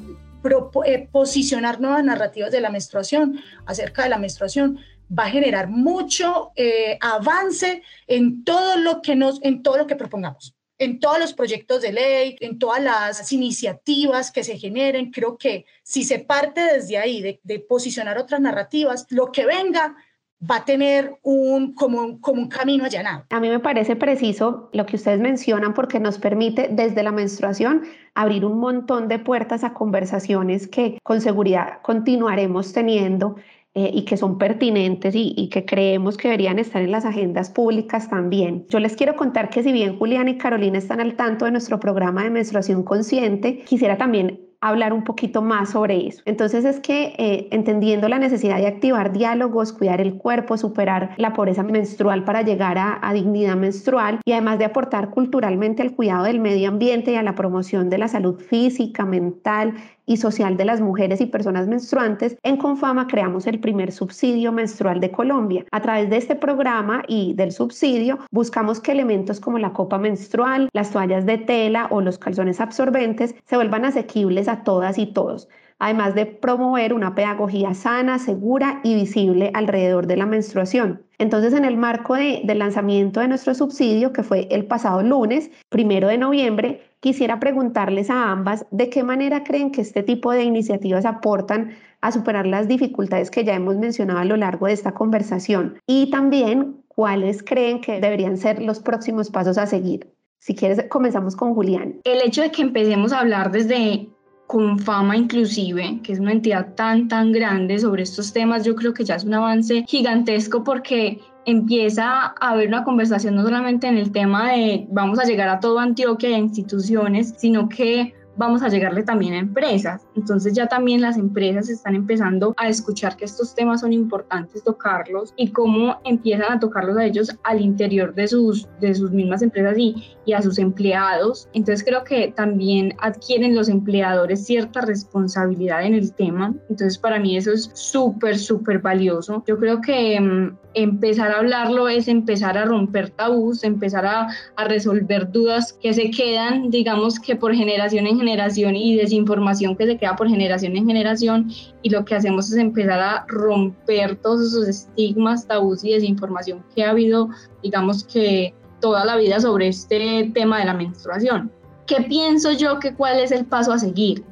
eh, 0.85 1.07
posicionar 1.11 1.81
nuevas 1.81 2.03
narrativas 2.03 2.51
de 2.51 2.61
la 2.61 2.69
menstruación 2.69 3.39
acerca 3.65 4.03
de 4.03 4.09
la 4.09 4.17
menstruación 4.17 4.79
va 5.17 5.25
a 5.25 5.29
generar 5.29 5.69
mucho 5.69 6.51
eh, 6.55 6.97
avance 7.01 7.81
en 8.07 8.43
todo 8.43 8.77
lo 8.77 9.01
que 9.01 9.15
nos, 9.15 9.39
en 9.43 9.63
todo 9.63 9.77
lo 9.77 9.87
que 9.87 9.95
propongamos 9.95 10.53
en 10.79 10.99
todos 10.99 11.19
los 11.19 11.33
proyectos 11.33 11.81
de 11.81 11.91
ley, 11.91 12.37
en 12.39 12.59
todas 12.59 12.81
las 12.81 13.31
iniciativas 13.31 14.31
que 14.31 14.43
se 14.43 14.57
generen. 14.57 15.11
Creo 15.11 15.37
que 15.37 15.65
si 15.83 16.03
se 16.03 16.19
parte 16.19 16.61
desde 16.61 16.97
ahí 16.97 17.21
de, 17.21 17.39
de 17.43 17.59
posicionar 17.59 18.17
otras 18.17 18.41
narrativas, 18.41 19.07
lo 19.09 19.31
que 19.31 19.45
venga 19.45 19.95
va 20.39 20.57
a 20.57 20.65
tener 20.65 21.17
un, 21.23 21.73
como, 21.73 22.21
como 22.21 22.41
un 22.41 22.47
camino 22.47 22.85
allanado. 22.85 23.25
A 23.29 23.39
mí 23.39 23.49
me 23.49 23.59
parece 23.59 23.95
preciso 23.95 24.69
lo 24.73 24.85
que 24.85 24.95
ustedes 24.95 25.19
mencionan 25.19 25.73
porque 25.73 25.99
nos 25.99 26.19
permite 26.19 26.69
desde 26.71 27.03
la 27.03 27.11
menstruación 27.11 27.83
abrir 28.13 28.45
un 28.45 28.59
montón 28.59 29.07
de 29.07 29.19
puertas 29.19 29.63
a 29.63 29.73
conversaciones 29.73 30.67
que 30.67 30.99
con 31.03 31.21
seguridad 31.21 31.81
continuaremos 31.81 32.71
teniendo 32.71 33.35
eh, 33.73 33.91
y 33.93 34.05
que 34.05 34.17
son 34.17 34.37
pertinentes 34.37 35.13
y, 35.15 35.33
y, 35.37 35.49
que 35.49 35.65
creemos 35.65 36.17
que 36.17 36.29
deberían 36.29 36.57
estar 36.57 36.81
en 36.81 36.91
las 36.91 37.05
agendas 37.05 37.49
públicas 37.49 38.09
también. 38.09 38.65
Yo 38.69 38.79
les 38.79 38.95
quiero 38.95 39.15
contar 39.15 39.49
que 39.49 39.61
si 39.61 39.71
bien 39.71 39.99
Julián 39.99 40.29
y 40.29 40.37
Carolina 40.37 40.79
están 40.79 40.99
al 40.99 41.15
tanto 41.15 41.45
de 41.45 41.51
nuestro 41.51 41.79
programa 41.79 42.23
de 42.23 42.31
menstruación 42.31 42.83
consciente, 42.83 43.59
quisiera 43.65 43.97
también 43.97 44.46
hablar 44.61 44.93
un 44.93 45.03
poquito 45.03 45.41
más 45.41 45.71
sobre 45.71 46.07
eso. 46.07 46.21
Entonces 46.25 46.65
es 46.65 46.79
que 46.79 47.13
eh, 47.17 47.47
entendiendo 47.51 48.09
la 48.09 48.19
necesidad 48.19 48.57
de 48.57 48.67
activar 48.67 49.11
diálogos, 49.11 49.73
cuidar 49.73 50.01
el 50.01 50.17
cuerpo, 50.17 50.57
superar 50.57 51.11
la 51.17 51.33
pobreza 51.33 51.63
menstrual 51.63 52.23
para 52.23 52.41
llegar 52.41 52.77
a, 52.77 52.99
a 53.01 53.13
dignidad 53.13 53.55
menstrual 53.55 54.19
y 54.25 54.31
además 54.31 54.59
de 54.59 54.65
aportar 54.65 55.09
culturalmente 55.11 55.81
al 55.81 55.95
cuidado 55.95 56.23
del 56.23 56.39
medio 56.39 56.69
ambiente 56.69 57.11
y 57.11 57.15
a 57.15 57.23
la 57.23 57.35
promoción 57.35 57.89
de 57.89 57.97
la 57.97 58.07
salud 58.07 58.39
física, 58.39 59.05
mental 59.05 59.75
y 60.07 60.17
social 60.17 60.57
de 60.57 60.65
las 60.65 60.81
mujeres 60.81 61.21
y 61.21 61.27
personas 61.27 61.67
menstruantes, 61.67 62.37
en 62.41 62.57
Confama 62.57 63.05
creamos 63.05 63.45
el 63.45 63.59
primer 63.59 63.91
subsidio 63.91 64.51
menstrual 64.51 64.99
de 64.99 65.11
Colombia. 65.11 65.65
A 65.71 65.81
través 65.81 66.09
de 66.09 66.17
este 66.17 66.35
programa 66.35 67.03
y 67.07 67.33
del 67.35 67.51
subsidio 67.51 68.17
buscamos 68.31 68.79
que 68.79 68.93
elementos 68.93 69.39
como 69.39 69.59
la 69.59 69.73
copa 69.73 69.99
menstrual, 69.99 70.69
las 70.73 70.89
toallas 70.89 71.27
de 71.27 71.37
tela 71.37 71.87
o 71.91 72.01
los 72.01 72.17
calzones 72.17 72.59
absorbentes 72.59 73.35
se 73.45 73.55
vuelvan 73.57 73.85
asequibles 73.85 74.47
a 74.47 74.63
todas 74.63 74.97
y 74.97 75.05
todos 75.05 75.47
además 75.79 76.15
de 76.15 76.25
promover 76.25 76.93
una 76.93 77.15
pedagogía 77.15 77.73
sana, 77.73 78.19
segura 78.19 78.81
y 78.83 78.95
visible 78.95 79.51
alrededor 79.53 80.07
de 80.07 80.17
la 80.17 80.25
menstruación. 80.25 81.03
Entonces, 81.19 81.53
en 81.53 81.65
el 81.65 81.77
marco 81.77 82.15
del 82.15 82.59
lanzamiento 82.59 83.19
de 83.19 83.27
nuestro 83.27 83.53
subsidio, 83.53 84.13
que 84.13 84.23
fue 84.23 84.47
el 84.51 84.65
pasado 84.65 85.01
lunes, 85.01 85.51
primero 85.69 86.07
de 86.07 86.17
noviembre, 86.17 86.86
quisiera 86.99 87.39
preguntarles 87.39 88.09
a 88.09 88.31
ambas 88.31 88.65
de 88.71 88.89
qué 88.89 89.03
manera 89.03 89.43
creen 89.43 89.71
que 89.71 89.81
este 89.81 90.03
tipo 90.03 90.31
de 90.31 90.43
iniciativas 90.43 91.05
aportan 91.05 91.75
a 92.01 92.11
superar 92.11 92.45
las 92.45 92.67
dificultades 92.67 93.31
que 93.31 93.43
ya 93.43 93.53
hemos 93.55 93.77
mencionado 93.77 94.19
a 94.19 94.25
lo 94.25 94.37
largo 94.37 94.67
de 94.67 94.73
esta 94.73 94.93
conversación 94.93 95.79
y 95.87 96.09
también 96.11 96.83
cuáles 96.87 97.43
creen 97.43 97.81
que 97.81 97.99
deberían 97.99 98.37
ser 98.37 98.61
los 98.61 98.79
próximos 98.79 99.29
pasos 99.29 99.57
a 99.57 99.67
seguir. 99.67 100.11
Si 100.39 100.55
quieres, 100.55 100.85
comenzamos 100.89 101.35
con 101.35 101.53
Julián. 101.53 101.99
El 102.03 102.21
hecho 102.21 102.41
de 102.41 102.51
que 102.51 102.61
empecemos 102.61 103.11
a 103.11 103.19
hablar 103.19 103.51
desde 103.51 104.09
con 104.47 104.79
fama 104.79 105.17
inclusive, 105.17 105.99
que 106.03 106.13
es 106.13 106.19
una 106.19 106.31
entidad 106.31 106.73
tan, 106.75 107.07
tan 107.09 107.33
grande 107.33 107.77
sobre 107.77 108.03
estos 108.03 108.31
temas, 108.31 108.63
yo 108.63 108.75
creo 108.75 108.93
que 108.93 109.03
ya 109.03 109.15
es 109.15 109.25
un 109.25 109.33
avance 109.33 109.83
gigantesco 109.87 110.63
porque 110.63 111.19
empieza 111.45 112.33
a 112.39 112.49
haber 112.51 112.67
una 112.67 112.83
conversación 112.83 113.35
no 113.35 113.43
solamente 113.43 113.87
en 113.87 113.97
el 113.97 114.11
tema 114.11 114.51
de 114.51 114.87
vamos 114.89 115.19
a 115.19 115.25
llegar 115.25 115.49
a 115.49 115.59
todo 115.59 115.79
Antioquia 115.79 116.29
y 116.29 116.33
a 116.33 116.37
instituciones, 116.37 117.35
sino 117.37 117.69
que 117.69 118.13
vamos 118.37 118.61
a 118.61 118.69
llegarle 118.69 119.03
también 119.03 119.33
a 119.33 119.39
empresas. 119.39 120.05
Entonces 120.15 120.53
ya 120.53 120.67
también 120.67 121.01
las 121.01 121.17
empresas 121.17 121.69
están 121.69 121.95
empezando 121.95 122.53
a 122.57 122.69
escuchar 122.69 123.17
que 123.17 123.25
estos 123.25 123.55
temas 123.55 123.81
son 123.81 123.93
importantes 123.93 124.63
tocarlos 124.63 125.33
y 125.35 125.49
cómo 125.51 125.99
empiezan 126.05 126.51
a 126.51 126.59
tocarlos 126.59 126.97
a 126.97 127.05
ellos 127.05 127.35
al 127.43 127.61
interior 127.61 128.13
de 128.13 128.27
sus, 128.27 128.67
de 128.79 128.93
sus 128.93 129.11
mismas 129.11 129.41
empresas 129.41 129.77
y, 129.77 129.95
y 130.25 130.33
a 130.33 130.41
sus 130.41 130.59
empleados. 130.59 131.49
Entonces 131.53 131.83
creo 131.83 132.03
que 132.03 132.33
también 132.35 132.93
adquieren 132.99 133.55
los 133.55 133.69
empleadores 133.69 134.45
cierta 134.45 134.81
responsabilidad 134.81 135.83
en 135.83 135.95
el 135.95 136.13
tema. 136.13 136.53
Entonces 136.69 136.97
para 136.97 137.19
mí 137.19 137.35
eso 137.35 137.51
es 137.51 137.71
súper, 137.73 138.37
súper 138.37 138.79
valioso. 138.79 139.43
Yo 139.47 139.57
creo 139.57 139.81
que 139.81 140.19
mm, 140.19 140.57
empezar 140.75 141.31
a 141.31 141.39
hablarlo 141.39 141.89
es 141.89 142.07
empezar 142.07 142.57
a 142.57 142.65
romper 142.65 143.09
tabús, 143.09 143.63
empezar 143.63 144.05
a, 144.05 144.27
a, 144.55 144.63
resolver 144.65 145.31
dudas 145.31 145.73
que 145.73 145.93
se 145.93 146.11
quedan, 146.11 146.69
digamos 146.69 147.19
que 147.19 147.35
por 147.35 147.53
generación 147.55 148.05
en 148.05 148.17
generación 148.17 148.26
y 148.27 148.95
desinformación 148.95 149.75
que 149.75 149.85
se 149.85 149.97
queda 149.97 150.15
por 150.15 150.29
generación 150.29 150.75
en 150.75 150.87
generación 150.87 151.51
y 151.81 151.89
lo 151.89 152.05
que 152.05 152.15
hacemos 152.15 152.51
es 152.51 152.57
empezar 152.57 152.99
a 152.99 153.25
romper 153.27 154.15
todos 154.17 154.47
esos 154.47 154.67
estigmas, 154.67 155.47
tabús 155.47 155.83
y 155.83 155.93
desinformación 155.93 156.63
que 156.75 156.83
ha 156.83 156.91
habido, 156.91 157.29
digamos 157.63 158.03
que 158.03 158.53
toda 158.79 159.05
la 159.05 159.15
vida 159.15 159.39
sobre 159.39 159.69
este 159.69 160.31
tema 160.33 160.59
de 160.59 160.65
la 160.65 160.73
menstruación. 160.73 161.51
¿Qué 161.85 162.01
pienso 162.01 162.51
yo 162.51 162.79
que 162.79 162.93
cuál 162.93 163.19
es 163.19 163.31
el 163.31 163.45
paso 163.45 163.71
a 163.71 163.79
seguir? 163.79 164.23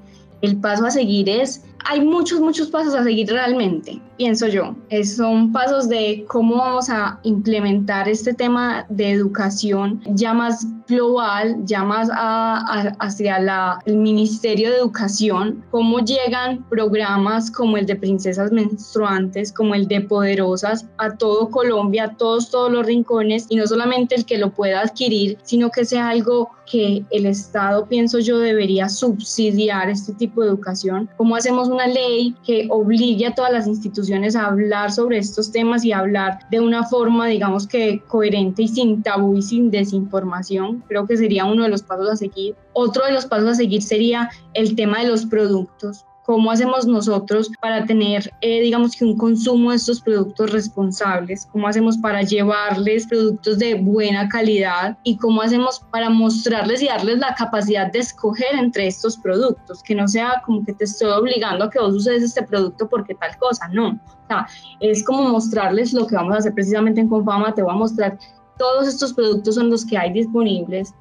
El 0.41 0.58
paso 0.58 0.86
a 0.86 0.91
seguir 0.91 1.29
es 1.29 1.63
hay 1.86 2.02
muchos, 2.02 2.39
muchos 2.39 2.67
pasos 2.69 2.95
a 2.95 3.04
seguir 3.04 3.30
realmente, 3.30 4.02
pienso 4.17 4.48
yo. 4.48 4.76
son 5.04 5.52
pasos 5.52 5.88
de 5.88 6.26
cómo 6.28 6.58
vamos 6.58 6.89
a 6.89 7.19
implementar 7.24 8.10
este 8.10 8.34
tema 8.34 8.86
de 8.89 9.12
educación 9.12 10.02
ya 10.08 10.34
más 10.34 10.65
global, 10.88 11.58
ya 11.63 11.84
más 11.84 12.10
hacia 12.12 13.39
la, 13.39 13.80
el 13.86 13.98
Ministerio 13.98 14.71
de 14.71 14.78
Educación, 14.78 15.63
cómo 15.71 16.00
llegan 16.00 16.63
programas 16.69 17.52
como 17.52 17.78
el 17.78 17.86
de 17.86 17.95
Princesas 17.95 18.52
Menstruantes, 18.52 19.52
como 19.52 19.76
el 19.76 19.88
de 19.88 20.02
Poderosas 20.02 20.88
a 20.98 21.15
todo 21.15 21.50
Colombia, 21.50 22.06
a 22.06 22.17
todos, 22.17 22.50
todos 22.50 22.71
los 22.71 22.86
rincones, 22.86 23.45
y 23.50 23.56
no 23.56 23.67
solamente 23.67 24.15
el 24.15 24.26
que 24.26 24.38
lo 24.38 24.52
pueda 24.52 24.82
adquirir, 24.82 25.38
sino 25.43 25.69
que 25.69 25.86
sea 25.86 26.10
algo 26.10 26.50
que 26.69 27.04
el 27.12 27.25
Estado, 27.25 27.86
pienso 27.86 28.19
yo, 28.19 28.39
debería 28.39 28.89
subsidiar 28.89 29.89
este 29.89 30.13
tipo 30.13 30.41
de 30.41 30.49
educación. 30.49 31.10
¿Cómo 31.17 31.36
hacemos 31.36 31.67
una 31.67 31.88
ley 31.88 32.36
que 32.45 32.67
obligue 32.69 33.28
a 33.28 33.36
todas 33.36 33.51
las 33.51 33.67
instituciones 33.67 34.36
a 34.36 34.47
hablar 34.47 34.91
sobre 34.91 35.17
estos 35.17 35.51
temas 35.51 35.86
y 35.86 35.91
hablar 35.91 36.39
de 36.49 36.60
una 36.60 36.84
forma, 36.84 37.28
digamos 37.28 37.67
que 37.67 38.01
coherente 38.08 38.63
y 38.63 38.67
sin 38.67 39.04
tabú 39.04 39.38
y 39.38 39.41
sin 39.41 39.71
desinformación. 39.71 40.84
Creo 40.88 41.06
que 41.06 41.17
sería 41.17 41.45
uno 41.45 41.63
de 41.63 41.69
los 41.69 41.84
pasos 41.84 42.10
a 42.10 42.15
seguir. 42.15 42.56
Otro 42.73 43.06
de 43.06 43.12
los 43.12 43.25
pasos 43.25 43.49
a 43.49 43.56
seguir 43.56 43.82
sería 43.82 44.30
el 44.54 44.75
tema 44.75 45.01
de 45.01 45.08
los 45.08 45.25
productos 45.25 46.06
cómo 46.26 46.50
hacemos 46.52 46.88
nosotros 46.88 47.52
para 47.62 47.86
tener, 47.86 48.34
eh, 48.42 48.62
digamos 48.62 48.96
que 48.96 49.06
un 49.06 49.16
consumo 49.16 49.70
de 49.70 49.78
estos 49.78 50.02
productos 50.02 50.52
responsables, 50.52 51.48
cómo 51.52 51.68
hacemos 51.68 51.98
para 51.98 52.24
llevarles 52.24 53.06
productos 53.06 53.60
de 53.60 53.76
buena 53.76 54.28
calidad 54.28 54.98
y 55.04 55.18
cómo 55.18 55.44
hacemos 55.44 55.82
para 55.92 56.10
mostrarles 56.10 56.82
y 56.82 56.88
darles 56.88 57.20
la 57.20 57.36
capacidad 57.36 57.92
de 57.92 58.00
escoger 58.00 58.56
entre 58.56 58.88
estos 58.88 59.18
productos, 59.18 59.84
que 59.84 59.94
no 59.94 60.08
sea 60.08 60.42
como 60.46 60.66
que 60.66 60.74
te 60.74 60.86
estoy 60.86 61.12
obligando 61.12 61.66
a 61.66 61.70
que 61.70 61.80
vos 61.80 61.94
uses 61.94 62.24
este 62.24 62.42
producto 62.42 62.90
porque 62.90 63.14
tal 63.14 63.38
cosa, 63.38 63.68
no. 63.68 63.90
O 63.90 64.28
sea, 64.28 64.48
es 64.80 65.04
como 65.04 65.30
mostrarles 65.30 65.94
lo 65.94 66.08
que 66.08 66.16
vamos 66.16 66.34
a 66.34 66.38
hacer 66.40 66.54
precisamente 66.56 67.02
en 67.02 67.08
Confama, 67.08 67.54
te 67.54 67.62
voy 67.62 67.72
a 67.72 67.78
mostrar 67.78 68.18
todos 68.58 68.88
estos 68.88 69.14
productos 69.14 69.56
son 69.56 69.70
los 69.70 69.86
que 69.86 69.98
hay 69.98 70.12
disponibles 70.12 70.94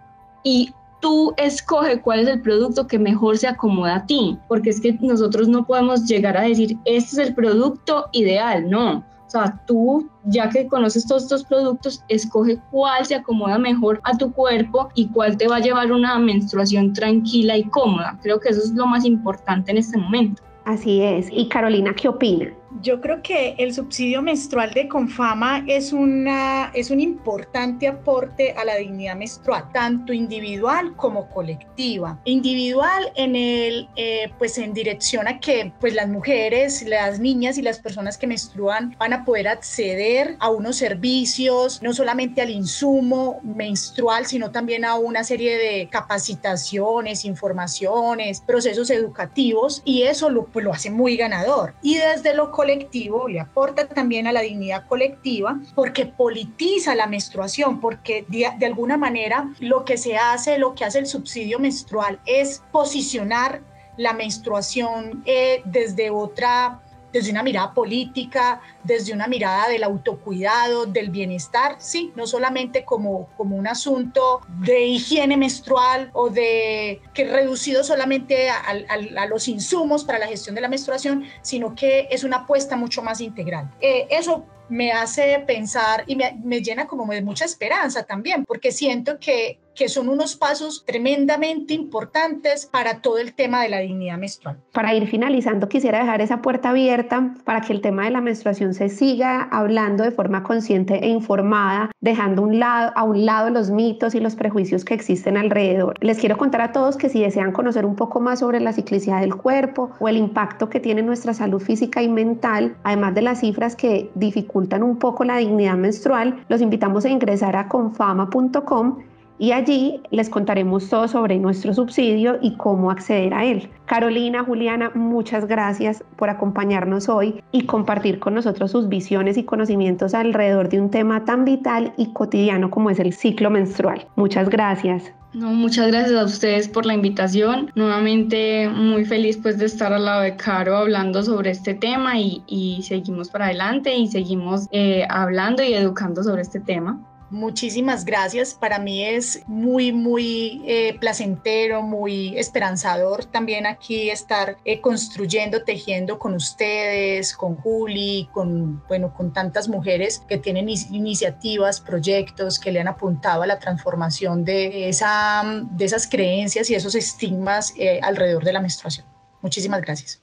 y 0.42 0.74
tú 1.04 1.34
escoge 1.36 2.00
cuál 2.00 2.20
es 2.20 2.28
el 2.28 2.40
producto 2.40 2.86
que 2.86 2.98
mejor 2.98 3.36
se 3.36 3.46
acomoda 3.46 3.96
a 3.96 4.06
ti, 4.06 4.38
porque 4.48 4.70
es 4.70 4.80
que 4.80 4.94
nosotros 5.02 5.48
no 5.48 5.66
podemos 5.66 6.06
llegar 6.06 6.34
a 6.34 6.44
decir, 6.44 6.78
este 6.86 7.20
es 7.20 7.28
el 7.28 7.34
producto 7.34 8.06
ideal, 8.12 8.70
no. 8.70 9.04
O 9.26 9.30
sea, 9.30 9.60
tú, 9.66 10.08
ya 10.24 10.48
que 10.48 10.66
conoces 10.66 11.06
todos 11.06 11.24
estos 11.24 11.44
productos, 11.44 12.02
escoge 12.08 12.58
cuál 12.70 13.04
se 13.04 13.16
acomoda 13.16 13.58
mejor 13.58 14.00
a 14.04 14.16
tu 14.16 14.32
cuerpo 14.32 14.88
y 14.94 15.08
cuál 15.08 15.36
te 15.36 15.46
va 15.46 15.56
a 15.56 15.60
llevar 15.60 15.92
una 15.92 16.18
menstruación 16.18 16.94
tranquila 16.94 17.58
y 17.58 17.64
cómoda. 17.64 18.18
Creo 18.22 18.40
que 18.40 18.48
eso 18.48 18.62
es 18.62 18.72
lo 18.72 18.86
más 18.86 19.04
importante 19.04 19.72
en 19.72 19.76
este 19.76 19.98
momento. 19.98 20.42
Así 20.64 21.02
es. 21.02 21.28
¿Y 21.30 21.48
Carolina 21.48 21.92
qué 21.94 22.08
opina? 22.08 22.50
Yo 22.80 23.00
creo 23.00 23.22
que 23.22 23.54
el 23.58 23.72
subsidio 23.72 24.20
menstrual 24.20 24.72
de 24.72 24.88
Confama 24.88 25.64
es, 25.68 25.92
una, 25.92 26.72
es 26.74 26.90
un 26.90 26.98
importante 26.98 27.86
aporte 27.86 28.52
a 28.52 28.64
la 28.64 28.76
dignidad 28.76 29.14
menstrual, 29.14 29.70
tanto 29.72 30.12
individual 30.12 30.96
como 30.96 31.30
colectiva. 31.30 32.18
Individual 32.24 33.12
en 33.14 33.36
el, 33.36 33.88
eh, 33.94 34.32
pues 34.38 34.58
en 34.58 34.74
dirección 34.74 35.28
a 35.28 35.38
que 35.38 35.72
pues 35.78 35.94
las 35.94 36.08
mujeres, 36.08 36.82
las 36.82 37.20
niñas 37.20 37.58
y 37.58 37.62
las 37.62 37.78
personas 37.78 38.18
que 38.18 38.26
menstruan 38.26 38.96
van 38.98 39.12
a 39.12 39.24
poder 39.24 39.46
acceder 39.46 40.36
a 40.40 40.50
unos 40.50 40.76
servicios, 40.76 41.80
no 41.80 41.92
solamente 41.92 42.42
al 42.42 42.50
insumo 42.50 43.40
menstrual, 43.44 44.26
sino 44.26 44.50
también 44.50 44.84
a 44.84 44.96
una 44.96 45.22
serie 45.22 45.56
de 45.56 45.88
capacitaciones, 45.88 47.24
informaciones, 47.24 48.40
procesos 48.40 48.90
educativos 48.90 49.80
y 49.84 50.02
eso 50.02 50.28
lo, 50.28 50.46
pues, 50.46 50.64
lo 50.64 50.72
hace 50.72 50.90
muy 50.90 51.16
ganador. 51.16 51.74
Y 51.80 51.96
desde 51.98 52.34
lo 52.34 52.50
colectivo, 52.50 52.63
le 52.64 53.40
aporta 53.40 53.86
también 53.86 54.26
a 54.26 54.32
la 54.32 54.40
dignidad 54.40 54.86
colectiva, 54.86 55.58
porque 55.74 56.06
politiza 56.06 56.94
la 56.94 57.06
menstruación, 57.06 57.80
porque 57.80 58.24
de, 58.28 58.46
alguna 58.64 58.96
manera 58.96 59.50
lo 59.60 59.84
que 59.84 59.96
se 59.96 60.16
hace, 60.16 60.58
lo 60.58 60.74
que 60.74 60.84
hace 60.84 60.98
el 60.98 61.06
subsidio 61.06 61.58
menstrual 61.58 62.20
es 62.26 62.62
posicionar 62.72 63.60
la 63.96 64.12
menstruación 64.12 65.22
eh, 65.24 65.62
desde 65.64 66.10
otra 66.10 66.80
desde 67.14 67.30
una 67.30 67.44
mirada 67.44 67.72
política, 67.72 68.60
desde 68.82 69.12
una 69.12 69.28
mirada 69.28 69.68
del 69.68 69.84
autocuidado, 69.84 70.84
del 70.84 71.10
bienestar, 71.10 71.76
sí, 71.78 72.12
no 72.16 72.26
solamente 72.26 72.84
como, 72.84 73.28
como 73.36 73.54
un 73.54 73.68
asunto 73.68 74.40
de 74.58 74.84
higiene 74.84 75.36
menstrual 75.36 76.10
o 76.12 76.28
de 76.28 77.00
que 77.14 77.24
reducido 77.24 77.84
solamente 77.84 78.50
a, 78.50 79.26
los 79.28 79.46
insumos 79.46 80.02
para 80.02 80.18
la 80.18 80.26
gestión 80.26 80.56
de 80.56 80.60
la 80.60 80.68
menstruación, 80.68 81.24
sino 81.40 81.76
que 81.76 82.08
es 82.10 82.24
una 82.24 82.38
apuesta 82.38 82.76
mucho 82.76 83.00
más 83.00 83.20
integral. 83.20 83.70
Eh, 83.80 84.08
eso 84.10 84.44
me 84.68 84.90
hace 84.90 85.38
pensar 85.46 86.02
y 86.08 86.16
me, 86.16 86.60
llena 86.62 86.86
como 86.86 87.06
de 87.12 87.22
mucha 87.22 87.44
esperanza 87.44 88.02
también, 88.02 88.44
porque 88.44 88.72
siento 88.72 89.20
que 89.20 89.60
que 89.74 89.88
son 89.88 90.08
unos 90.08 90.36
pasos 90.36 90.84
tremendamente 90.86 91.74
importantes 91.74 92.66
para 92.66 93.00
todo 93.00 93.18
el 93.18 93.34
tema 93.34 93.62
de 93.62 93.68
la 93.68 93.78
dignidad 93.78 94.18
menstrual. 94.18 94.58
Para 94.72 94.94
ir 94.94 95.06
finalizando, 95.06 95.68
quisiera 95.68 95.98
dejar 95.98 96.20
esa 96.20 96.42
puerta 96.42 96.70
abierta 96.70 97.34
para 97.44 97.60
que 97.60 97.72
el 97.72 97.80
tema 97.80 98.04
de 98.04 98.10
la 98.10 98.20
menstruación 98.20 98.74
se 98.74 98.88
siga 98.88 99.48
hablando 99.50 100.04
de 100.04 100.10
forma 100.10 100.42
consciente 100.42 101.04
e 101.04 101.08
informada, 101.08 101.90
dejando 102.00 102.42
un 102.42 102.58
lado, 102.58 102.92
a 102.94 103.04
un 103.04 103.26
lado 103.26 103.50
los 103.50 103.70
mitos 103.70 104.14
y 104.14 104.20
los 104.20 104.36
prejuicios 104.36 104.84
que 104.84 104.94
existen 104.94 105.36
alrededor. 105.36 105.96
Les 106.00 106.18
quiero 106.18 106.36
contar 106.36 106.60
a 106.60 106.72
todos 106.72 106.96
que 106.96 107.08
si 107.08 107.20
desean 107.20 107.52
conocer 107.52 107.84
un 107.84 107.96
poco 107.96 108.20
más 108.20 108.40
sobre 108.40 108.60
la 108.60 108.72
ciclicidad 108.72 109.20
del 109.20 109.36
cuerpo 109.36 109.90
o 109.98 110.08
el 110.08 110.16
impacto 110.16 110.68
que 110.68 110.80
tiene 110.80 111.02
nuestra 111.02 111.34
salud 111.34 111.60
física 111.60 112.02
y 112.02 112.08
mental, 112.08 112.76
además 112.84 113.14
de 113.14 113.22
las 113.22 113.40
cifras 113.40 113.76
que 113.76 114.10
dificultan 114.14 114.82
un 114.82 114.98
poco 114.98 115.24
la 115.24 115.38
dignidad 115.38 115.76
menstrual, 115.76 116.44
los 116.48 116.60
invitamos 116.60 117.04
a 117.04 117.10
ingresar 117.10 117.56
a 117.56 117.68
confama.com 117.68 118.98
y 119.38 119.52
allí 119.52 120.00
les 120.10 120.30
contaremos 120.30 120.88
todo 120.88 121.08
sobre 121.08 121.38
nuestro 121.38 121.74
subsidio 121.74 122.38
y 122.40 122.56
cómo 122.56 122.90
acceder 122.90 123.34
a 123.34 123.44
él. 123.44 123.70
Carolina, 123.86 124.44
Juliana, 124.44 124.90
muchas 124.94 125.46
gracias 125.46 126.04
por 126.16 126.30
acompañarnos 126.30 127.08
hoy 127.08 127.42
y 127.52 127.66
compartir 127.66 128.18
con 128.18 128.34
nosotros 128.34 128.70
sus 128.70 128.88
visiones 128.88 129.36
y 129.36 129.44
conocimientos 129.44 130.14
alrededor 130.14 130.68
de 130.68 130.80
un 130.80 130.90
tema 130.90 131.24
tan 131.24 131.44
vital 131.44 131.92
y 131.96 132.12
cotidiano 132.12 132.70
como 132.70 132.90
es 132.90 132.98
el 132.98 133.12
ciclo 133.12 133.50
menstrual. 133.50 134.06
Muchas 134.16 134.48
gracias. 134.48 135.12
No, 135.34 135.52
muchas 135.52 135.88
gracias 135.88 136.16
a 136.16 136.24
ustedes 136.24 136.68
por 136.68 136.86
la 136.86 136.94
invitación. 136.94 137.72
Nuevamente 137.74 138.68
muy 138.68 139.04
feliz 139.04 139.36
pues 139.36 139.58
de 139.58 139.66
estar 139.66 139.92
al 139.92 140.04
lado 140.04 140.22
de 140.22 140.36
Caro 140.36 140.76
hablando 140.76 141.24
sobre 141.24 141.50
este 141.50 141.74
tema 141.74 142.18
y, 142.18 142.80
seguimos 142.86 143.30
para 143.30 143.46
adelante 143.46 143.96
y 143.96 144.06
seguimos 144.06 144.68
eh, 144.70 145.04
hablando 145.10 145.64
y 145.64 145.74
educando 145.74 146.22
sobre 146.22 146.42
este 146.42 146.60
tema. 146.60 147.00
Muchísimas 147.34 148.04
gracias. 148.04 148.54
Para 148.54 148.78
mí 148.78 149.04
es 149.04 149.42
muy, 149.48 149.90
muy 149.90 150.62
eh, 150.68 150.96
placentero, 151.00 151.82
muy 151.82 152.38
esperanzador 152.38 153.24
también 153.24 153.66
aquí 153.66 154.08
estar 154.08 154.56
eh, 154.64 154.80
construyendo, 154.80 155.64
tejiendo 155.64 156.20
con 156.20 156.34
ustedes, 156.34 157.34
con 157.34 157.56
Juli, 157.56 158.28
con, 158.32 158.86
bueno, 158.86 159.12
con 159.12 159.32
tantas 159.32 159.68
mujeres 159.68 160.22
que 160.28 160.38
tienen 160.38 160.68
iniciativas, 160.68 161.80
proyectos 161.80 162.60
que 162.60 162.70
le 162.70 162.78
han 162.78 162.86
apuntado 162.86 163.42
a 163.42 163.48
la 163.48 163.58
transformación 163.58 164.44
de, 164.44 164.88
esa, 164.88 165.42
de 165.72 165.84
esas 165.86 166.06
creencias 166.06 166.70
y 166.70 166.76
esos 166.76 166.94
estigmas 166.94 167.74
eh, 167.76 167.98
alrededor 168.00 168.44
de 168.44 168.52
la 168.52 168.60
menstruación. 168.60 169.06
Muchísimas 169.42 169.80
gracias. 169.80 170.22